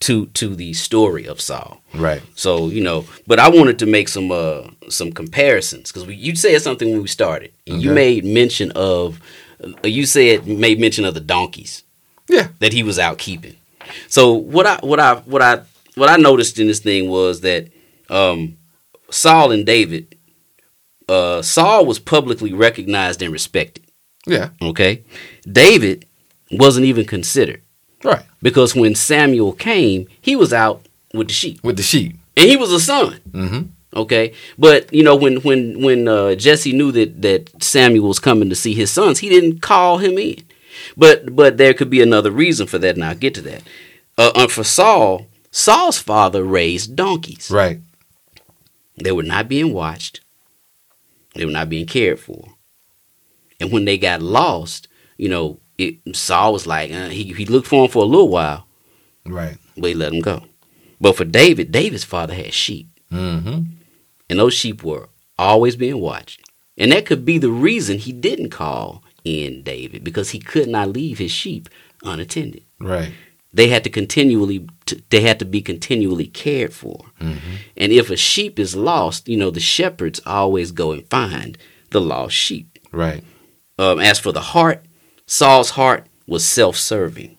to 0.00 0.26
to 0.26 0.54
the 0.54 0.72
story 0.74 1.26
of 1.26 1.40
Saul. 1.40 1.80
Right. 1.94 2.22
So 2.34 2.68
you 2.68 2.82
know, 2.82 3.04
but 3.26 3.38
I 3.38 3.48
wanted 3.48 3.78
to 3.80 3.86
make 3.86 4.08
some 4.08 4.30
uh 4.30 4.68
some 4.88 5.12
comparisons 5.12 5.90
because 5.92 6.08
you 6.08 6.34
said 6.36 6.60
something 6.62 6.90
when 6.90 7.02
we 7.02 7.08
started, 7.08 7.52
and 7.66 7.82
you 7.82 7.92
made 7.92 8.24
mention 8.24 8.70
of 8.72 9.20
uh, 9.62 9.86
you 9.88 10.06
said 10.06 10.46
made 10.46 10.78
mention 10.80 11.04
of 11.04 11.14
the 11.14 11.20
donkeys 11.20 11.82
Yeah. 12.28 12.48
that 12.60 12.72
he 12.72 12.82
was 12.82 12.98
out 12.98 13.18
keeping. 13.18 13.56
So 14.08 14.32
what 14.32 14.66
I 14.66 14.76
what 14.82 15.00
I 15.00 15.16
what 15.20 15.42
I 15.42 15.62
what 15.94 16.10
I 16.10 16.16
noticed 16.16 16.58
in 16.58 16.66
this 16.66 16.80
thing 16.80 17.08
was 17.08 17.40
that 17.40 17.68
um 18.10 18.58
Saul 19.10 19.50
and 19.52 19.64
David 19.64 20.14
uh 21.08 21.40
Saul 21.42 21.86
was 21.86 21.98
publicly 21.98 22.52
recognized 22.52 23.22
and 23.22 23.32
respected. 23.32 23.84
Yeah. 24.26 24.50
Okay. 24.60 25.04
David 25.50 26.04
wasn't 26.50 26.86
even 26.86 27.04
considered 27.06 27.62
Right. 28.04 28.22
because 28.42 28.74
when 28.74 28.94
Samuel 28.94 29.52
came, 29.52 30.06
he 30.20 30.36
was 30.36 30.52
out 30.52 30.82
with 31.14 31.28
the 31.28 31.34
sheep 31.34 31.62
With 31.64 31.76
the 31.76 31.82
sheep. 31.82 32.16
and 32.36 32.48
he 32.48 32.56
was 32.56 32.72
a 32.72 32.78
son. 32.80 33.20
Mm-hmm. 33.30 33.62
Okay. 33.98 34.34
But, 34.58 34.92
you 34.92 35.02
know, 35.02 35.16
when, 35.16 35.36
when, 35.38 35.80
when 35.82 36.06
uh, 36.06 36.34
Jesse 36.34 36.72
knew 36.72 36.92
that, 36.92 37.22
that 37.22 37.62
Samuel 37.62 38.08
was 38.08 38.18
coming 38.18 38.50
to 38.50 38.54
see 38.54 38.74
his 38.74 38.90
sons, 38.90 39.20
he 39.20 39.28
didn't 39.30 39.60
call 39.62 39.98
him 39.98 40.18
in. 40.18 40.42
But, 40.96 41.34
but 41.34 41.56
there 41.56 41.72
could 41.72 41.88
be 41.88 42.02
another 42.02 42.30
reason 42.30 42.66
for 42.66 42.76
that, 42.78 42.96
and 42.96 43.04
I'll 43.04 43.14
get 43.14 43.34
to 43.36 43.40
that. 43.42 43.62
Uh, 44.18 44.32
uh, 44.34 44.48
for 44.48 44.62
Saul, 44.64 45.26
Saul's 45.50 45.98
father 45.98 46.44
raised 46.44 46.94
donkeys. 46.94 47.50
Right. 47.50 47.80
They 49.02 49.12
were 49.12 49.22
not 49.22 49.48
being 49.48 49.72
watched. 49.72 50.20
They 51.34 51.46
were 51.46 51.52
not 51.52 51.70
being 51.70 51.86
cared 51.86 52.20
for. 52.20 52.48
And 53.58 53.72
when 53.72 53.86
they 53.86 53.96
got 53.96 54.20
lost, 54.20 54.88
you 55.16 55.30
know, 55.30 55.58
it, 55.78 56.16
Saul 56.16 56.52
was 56.52 56.66
like, 56.66 56.90
uh, 56.92 57.08
he, 57.08 57.32
he 57.32 57.46
looked 57.46 57.66
for 57.66 57.84
him 57.84 57.90
for 57.90 58.02
a 58.02 58.06
little 58.06 58.28
while, 58.28 58.66
Right. 59.24 59.56
but 59.76 59.88
he 59.88 59.94
let 59.94 60.12
him 60.12 60.20
go. 60.20 60.42
But 61.00 61.16
for 61.16 61.24
David, 61.24 61.72
David's 61.72 62.04
father 62.04 62.34
had 62.34 62.52
sheep, 62.54 62.88
Mm-hmm. 63.12 63.60
and 64.30 64.38
those 64.38 64.54
sheep 64.54 64.82
were 64.82 65.08
always 65.38 65.76
being 65.76 66.00
watched. 66.00 66.40
And 66.78 66.92
that 66.92 67.06
could 67.06 67.24
be 67.24 67.38
the 67.38 67.50
reason 67.50 67.98
he 67.98 68.12
didn't 68.12 68.50
call 68.50 69.02
in 69.24 69.62
David 69.62 70.02
because 70.04 70.30
he 70.30 70.38
could 70.38 70.68
not 70.68 70.88
leave 70.90 71.18
his 71.18 71.30
sheep 71.30 71.68
unattended. 72.02 72.62
Right. 72.80 73.12
They 73.52 73.68
had 73.68 73.84
to 73.84 73.90
continually, 73.90 74.66
t- 74.84 75.02
they 75.10 75.20
had 75.22 75.38
to 75.38 75.44
be 75.46 75.62
continually 75.62 76.26
cared 76.26 76.74
for. 76.74 77.06
Mm-hmm. 77.20 77.54
And 77.76 77.92
if 77.92 78.10
a 78.10 78.16
sheep 78.16 78.58
is 78.58 78.76
lost, 78.76 79.28
you 79.28 79.36
know, 79.36 79.50
the 79.50 79.60
shepherds 79.60 80.20
always 80.26 80.72
go 80.72 80.92
and 80.92 81.08
find 81.08 81.56
the 81.90 82.00
lost 82.00 82.34
sheep. 82.34 82.78
Right. 82.92 83.24
Um, 83.78 83.98
as 84.00 84.18
for 84.18 84.32
the 84.32 84.40
heart, 84.40 84.84
Saul's 85.26 85.70
heart 85.70 86.06
was 86.26 86.44
self-serving, 86.44 87.36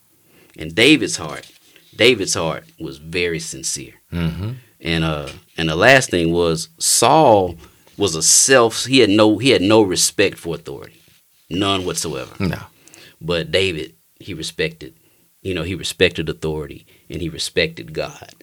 and 0.58 0.74
David's 0.74 1.16
heart, 1.16 1.50
David's 1.96 2.34
heart 2.34 2.64
was 2.78 2.98
very 2.98 3.38
sincere. 3.38 3.94
Mm-hmm. 4.12 4.52
And 4.80 5.04
uh, 5.04 5.28
and 5.56 5.68
the 5.68 5.76
last 5.76 6.10
thing 6.10 6.32
was 6.32 6.68
Saul 6.78 7.56
was 7.96 8.14
a 8.14 8.22
self. 8.22 8.84
He 8.84 9.00
had 9.00 9.10
no 9.10 9.38
he 9.38 9.50
had 9.50 9.62
no 9.62 9.82
respect 9.82 10.38
for 10.38 10.54
authority, 10.54 11.00
none 11.50 11.84
whatsoever. 11.84 12.32
No. 12.38 12.60
But 13.20 13.50
David, 13.50 13.94
he 14.20 14.34
respected, 14.34 14.94
you 15.42 15.54
know, 15.54 15.64
he 15.64 15.74
respected 15.74 16.28
authority 16.28 16.86
and 17.10 17.20
he 17.20 17.28
respected 17.28 17.92
God. 17.92 18.37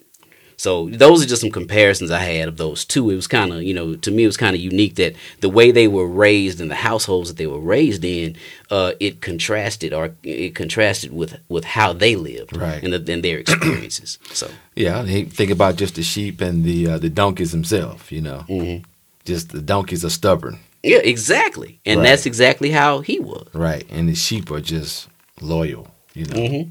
So 0.57 0.89
those 0.89 1.21
are 1.23 1.27
just 1.27 1.41
some 1.41 1.51
comparisons 1.51 2.11
I 2.11 2.19
had 2.19 2.47
of 2.47 2.57
those 2.57 2.85
two. 2.85 3.09
It 3.09 3.15
was 3.15 3.27
kind 3.27 3.51
of, 3.51 3.61
you 3.63 3.73
know, 3.73 3.95
to 3.95 4.11
me 4.11 4.23
it 4.23 4.27
was 4.27 4.37
kind 4.37 4.55
of 4.55 4.61
unique 4.61 4.95
that 4.95 5.13
the 5.41 5.49
way 5.49 5.71
they 5.71 5.87
were 5.87 6.07
raised 6.07 6.61
and 6.61 6.71
the 6.71 6.75
households 6.75 7.29
that 7.29 7.37
they 7.37 7.47
were 7.47 7.59
raised 7.59 8.05
in, 8.05 8.35
uh, 8.71 8.93
it 8.99 9.19
contrasted 9.21 9.93
or 9.93 10.11
it 10.23 10.55
contrasted 10.55 11.11
with 11.13 11.37
with 11.49 11.65
how 11.65 11.91
they 11.93 12.15
lived 12.15 12.55
Right. 12.55 12.81
and, 12.83 12.93
the, 12.93 13.13
and 13.13 13.21
their 13.23 13.37
experiences. 13.39 14.17
So 14.33 14.49
Yeah. 14.75 15.03
Think 15.29 15.51
about 15.51 15.75
just 15.75 15.95
the 15.95 16.03
sheep 16.03 16.41
and 16.41 16.63
the 16.63 16.87
uh, 16.91 16.97
the 16.99 17.09
donkeys 17.09 17.51
themselves. 17.51 18.11
You 18.11 18.21
know. 18.21 18.45
mhm. 18.49 18.83
Just 19.25 19.49
the 19.49 19.61
donkeys 19.61 20.05
are 20.05 20.09
stubborn. 20.11 20.59
yeah, 20.83 20.99
exactly, 21.03 21.79
and 21.85 21.99
Right. 21.99 22.09
that's 22.09 22.25
exactly 22.27 22.69
how 22.71 23.01
he 23.01 23.19
was. 23.19 23.47
Right. 23.53 23.85
And 23.89 24.07
the 24.07 24.15
sheep 24.15 24.51
are 24.51 24.61
just 24.61 25.07
loyal. 25.41 25.87
You 26.13 26.25
know. 26.27 26.47
hmm 26.47 26.63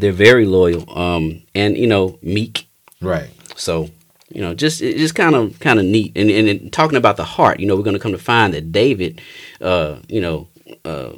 They're 0.00 0.12
very 0.12 0.44
loyal, 0.44 0.84
um, 0.98 1.42
and 1.54 1.76
you 1.78 1.86
know, 1.86 2.18
meek. 2.22 2.65
Right. 3.00 3.30
So, 3.56 3.90
you 4.28 4.40
know, 4.40 4.54
just 4.54 4.80
it's 4.82 4.98
just 4.98 5.14
kind 5.14 5.34
of 5.34 5.58
kind 5.60 5.78
of 5.78 5.84
neat. 5.84 6.12
And, 6.16 6.30
and 6.30 6.48
and 6.48 6.72
talking 6.72 6.96
about 6.96 7.16
the 7.16 7.24
heart, 7.24 7.60
you 7.60 7.66
know, 7.66 7.76
we're 7.76 7.82
going 7.82 7.94
to 7.96 8.00
come 8.00 8.12
to 8.12 8.18
find 8.18 8.54
that 8.54 8.72
David, 8.72 9.20
uh, 9.60 9.96
you 10.08 10.20
know, 10.20 10.48
uh, 10.84 11.12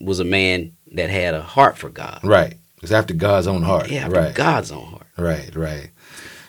was 0.00 0.20
a 0.20 0.24
man 0.24 0.72
that 0.92 1.10
had 1.10 1.34
a 1.34 1.42
heart 1.42 1.78
for 1.78 1.88
God. 1.88 2.20
Right. 2.22 2.56
It's 2.82 2.92
after 2.92 3.14
God's 3.14 3.46
own 3.46 3.62
heart. 3.62 3.90
Yeah, 3.90 4.06
after 4.06 4.20
right. 4.20 4.34
God's 4.34 4.72
own 4.72 4.86
heart. 4.86 5.06
Right. 5.16 5.54
Right. 5.54 5.90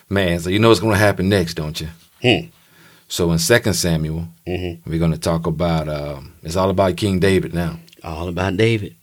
Man, 0.10 0.40
so 0.40 0.50
you 0.50 0.60
know 0.60 0.70
what's 0.70 0.80
going 0.82 0.94
to 0.94 1.00
happen 1.00 1.30
next, 1.30 1.54
don't 1.54 1.80
you? 1.80 1.90
Hmm. 2.22 2.48
So 3.08 3.32
in 3.32 3.40
Second 3.40 3.74
Samuel, 3.74 4.28
hmm 4.46 4.74
we're 4.86 5.00
going 5.00 5.12
to 5.12 5.20
talk 5.20 5.46
about. 5.46 5.88
Um, 5.90 6.34
it's 6.44 6.56
all 6.56 6.70
about 6.70 6.98
King 6.98 7.20
David 7.20 7.54
now. 7.54 7.80
All 8.04 8.28
about 8.28 8.58
David. 8.58 8.96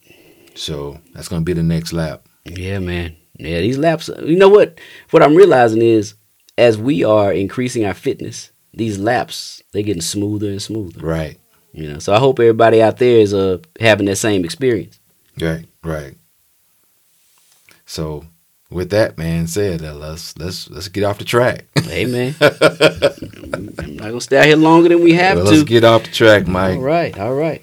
So 0.54 0.98
that's 1.14 1.28
going 1.28 1.42
to 1.42 1.44
be 1.44 1.52
the 1.52 1.62
next 1.62 1.92
lap. 1.92 2.22
Yeah, 2.44 2.78
man. 2.78 3.16
Yeah, 3.38 3.60
these 3.60 3.78
laps. 3.78 4.08
You 4.22 4.36
know 4.36 4.48
what? 4.48 4.78
What 5.10 5.22
I'm 5.22 5.34
realizing 5.36 5.80
is, 5.82 6.14
as 6.56 6.76
we 6.76 7.04
are 7.04 7.32
increasing 7.32 7.84
our 7.84 7.94
fitness, 7.94 8.50
these 8.74 8.98
laps 8.98 9.62
they're 9.72 9.82
getting 9.82 10.02
smoother 10.02 10.50
and 10.50 10.60
smoother. 10.62 11.00
Right. 11.00 11.38
You 11.72 11.88
know, 11.92 11.98
so 12.00 12.12
I 12.14 12.18
hope 12.18 12.38
everybody 12.40 12.82
out 12.82 12.98
there 12.98 13.18
is 13.20 13.32
uh 13.34 13.58
having 13.80 14.06
that 14.06 14.16
same 14.16 14.44
experience. 14.44 14.98
Right. 15.40 15.66
Right. 15.84 16.16
So 17.86 18.24
with 18.70 18.90
that, 18.90 19.16
man 19.16 19.46
said, 19.46 19.82
uh, 19.82 19.94
let's 19.94 20.36
let's 20.38 20.68
let's 20.70 20.88
get 20.88 21.04
off 21.04 21.18
the 21.18 21.24
track. 21.24 21.64
Hey, 21.84 22.04
man. 22.04 22.34
I'm 22.40 23.96
not 23.96 24.08
gonna 24.08 24.20
stay 24.20 24.38
out 24.38 24.46
here 24.46 24.56
longer 24.56 24.88
than 24.88 25.02
we 25.02 25.14
have 25.14 25.36
Well, 25.38 25.46
to. 25.46 25.52
let's 25.52 25.62
get 25.62 25.84
off 25.84 26.04
the 26.04 26.10
track, 26.10 26.46
Mike. 26.46 26.76
All 26.76 26.82
right, 26.82 27.18
all 27.18 27.34
right. 27.34 27.62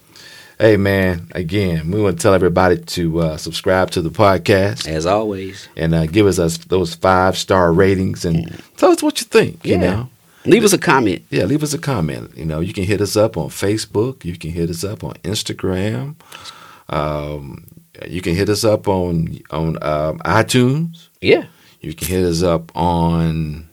Hey, 0.58 0.78
man. 0.78 1.28
Again, 1.36 1.92
we 1.92 2.02
want 2.02 2.18
to 2.18 2.22
tell 2.22 2.34
everybody 2.34 2.78
to 2.78 3.20
uh, 3.20 3.38
subscribe 3.38 3.92
to 3.92 4.02
the 4.02 4.10
podcast 4.10 4.88
As 4.88 5.06
always, 5.06 5.68
and 5.76 5.94
uh, 5.94 6.06
give 6.06 6.26
us, 6.28 6.40
us 6.40 6.58
those 6.58 6.96
five 6.96 7.38
star 7.38 7.74
ratings 7.74 8.24
and 8.24 8.64
tell 8.78 8.92
us 8.92 9.04
what 9.04 9.20
you 9.20 9.28
think. 9.28 9.66
You 9.66 9.78
know. 9.78 10.10
leave 10.46 10.64
us 10.64 10.72
a 10.72 10.78
comment. 10.78 11.24
Yeah, 11.30 11.44
leave 11.44 11.62
us 11.62 11.74
a 11.74 11.78
comment. 11.78 12.38
You 12.38 12.46
know, 12.46 12.62
you 12.62 12.72
can 12.72 12.86
hit 12.86 13.02
us 13.02 13.18
up 13.18 13.36
on 13.36 13.50
Facebook. 13.50 14.24
You 14.24 14.38
can 14.38 14.52
hit 14.52 14.70
us 14.70 14.86
up 14.86 15.04
on 15.04 15.16
Instagram. 15.26 16.16
Um, 16.88 17.68
you 18.08 18.22
can 18.22 18.34
hit 18.36 18.48
us 18.48 18.64
up 18.64 18.88
on 18.88 19.38
on 19.52 19.84
um, 19.84 20.20
iTunes. 20.20 21.10
Yeah, 21.20 21.48
You 21.82 21.94
can 21.94 22.08
hit 22.08 22.24
us 22.24 22.44
up 22.44 22.72
on 22.78 23.68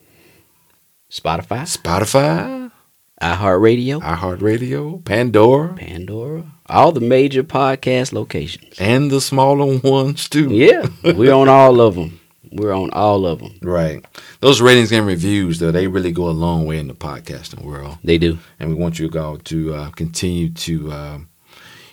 Spotify, 1.11 1.63
Spotify, 1.63 2.73
iHeartRadio, 3.21 4.01
iHeartRadio, 4.01 5.05
Pandora, 5.05 5.75
Pandora, 5.75 6.45
all 6.73 6.93
the 6.93 7.01
major 7.01 7.43
podcast 7.45 8.13
locations. 8.13 8.79
and 8.81 9.11
the 9.11 9.21
smaller 9.21 9.79
ones 9.79 10.29
too. 10.29 10.51
Yeah, 10.51 10.87
we're 11.05 11.33
on 11.35 11.49
all 11.49 11.81
of 11.81 11.95
them. 11.95 12.19
We're 12.51 12.75
on 12.75 12.91
all 12.91 13.25
of 13.27 13.39
them. 13.39 13.59
Right. 13.63 14.05
Those 14.41 14.61
ratings 14.61 14.93
and 14.93 15.07
reviews, 15.07 15.59
though, 15.59 15.71
they 15.73 15.87
really 15.87 16.13
go 16.13 16.29
a 16.29 16.33
long 16.37 16.67
way 16.67 16.79
in 16.79 16.87
the 16.89 16.95
podcasting 16.95 17.65
world. 17.65 17.97
They 18.05 18.19
do. 18.19 18.39
And 18.61 18.69
we 18.69 18.75
want 18.75 18.99
you 18.99 19.11
all 19.19 19.39
to 19.39 19.75
uh, 19.75 19.91
continue 19.93 20.51
to, 20.51 20.93
um, 20.93 21.29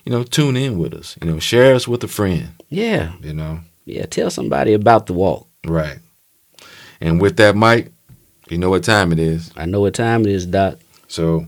you 0.03 0.11
know, 0.11 0.23
tune 0.23 0.57
in 0.57 0.77
with 0.77 0.93
us. 0.93 1.15
You 1.21 1.31
know, 1.31 1.39
share 1.39 1.75
us 1.75 1.87
with 1.87 2.03
a 2.03 2.09
friend. 2.09 2.49
Yeah, 2.67 3.13
You 3.21 3.33
know, 3.33 3.61
yeah. 3.85 4.05
Tell 4.05 4.29
somebody 4.29 4.73
about 4.73 5.05
the 5.07 5.13
walk. 5.13 5.47
right. 5.65 5.99
And 6.99 7.21
with 7.21 7.37
that, 7.37 7.55
Mike, 7.55 7.93
you 8.49 8.57
know 8.57 8.69
what 8.69 8.83
time 8.83 9.13
it 9.13 9.19
is. 9.19 9.51
I 9.55 9.65
know 9.65 9.79
what 9.79 9.93
time 9.93 10.21
it 10.23 10.27
is, 10.27 10.45
Doc. 10.45 10.77
So, 11.07 11.47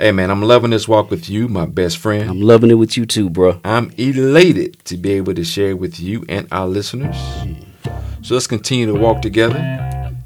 Hey 0.00 0.12
man, 0.12 0.30
I'm 0.30 0.42
loving 0.42 0.70
this 0.70 0.86
walk 0.86 1.10
with 1.10 1.28
you, 1.28 1.48
my 1.48 1.66
best 1.66 1.98
friend. 1.98 2.30
I'm 2.30 2.40
loving 2.40 2.70
it 2.70 2.74
with 2.74 2.96
you 2.96 3.04
too, 3.04 3.28
bro. 3.28 3.60
I'm 3.64 3.90
elated 3.98 4.84
to 4.84 4.96
be 4.96 5.10
able 5.14 5.34
to 5.34 5.42
share 5.42 5.74
with 5.74 5.98
you 5.98 6.24
and 6.28 6.46
our 6.52 6.68
listeners. 6.68 7.16
So 8.22 8.34
let's 8.34 8.46
continue 8.46 8.86
to 8.86 8.94
walk 8.94 9.22
together. 9.22 9.58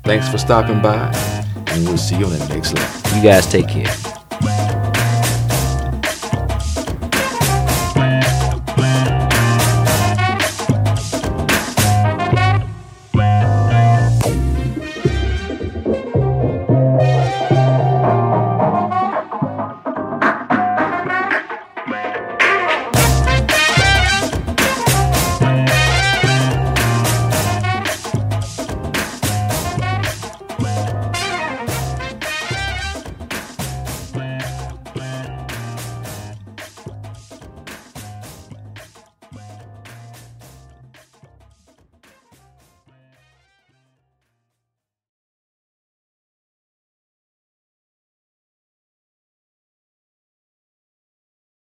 Thanks 0.05 0.29
for 0.29 0.37
stopping 0.37 0.83
by, 0.83 1.11
and 1.69 1.87
we'll 1.87 1.97
see 1.97 2.19
you 2.19 2.27
on 2.27 2.33
the 2.33 2.49
next 2.49 2.75
level. 2.75 3.17
You 3.17 3.23
guys 3.23 3.51
take 3.51 3.67
care. 3.67 4.22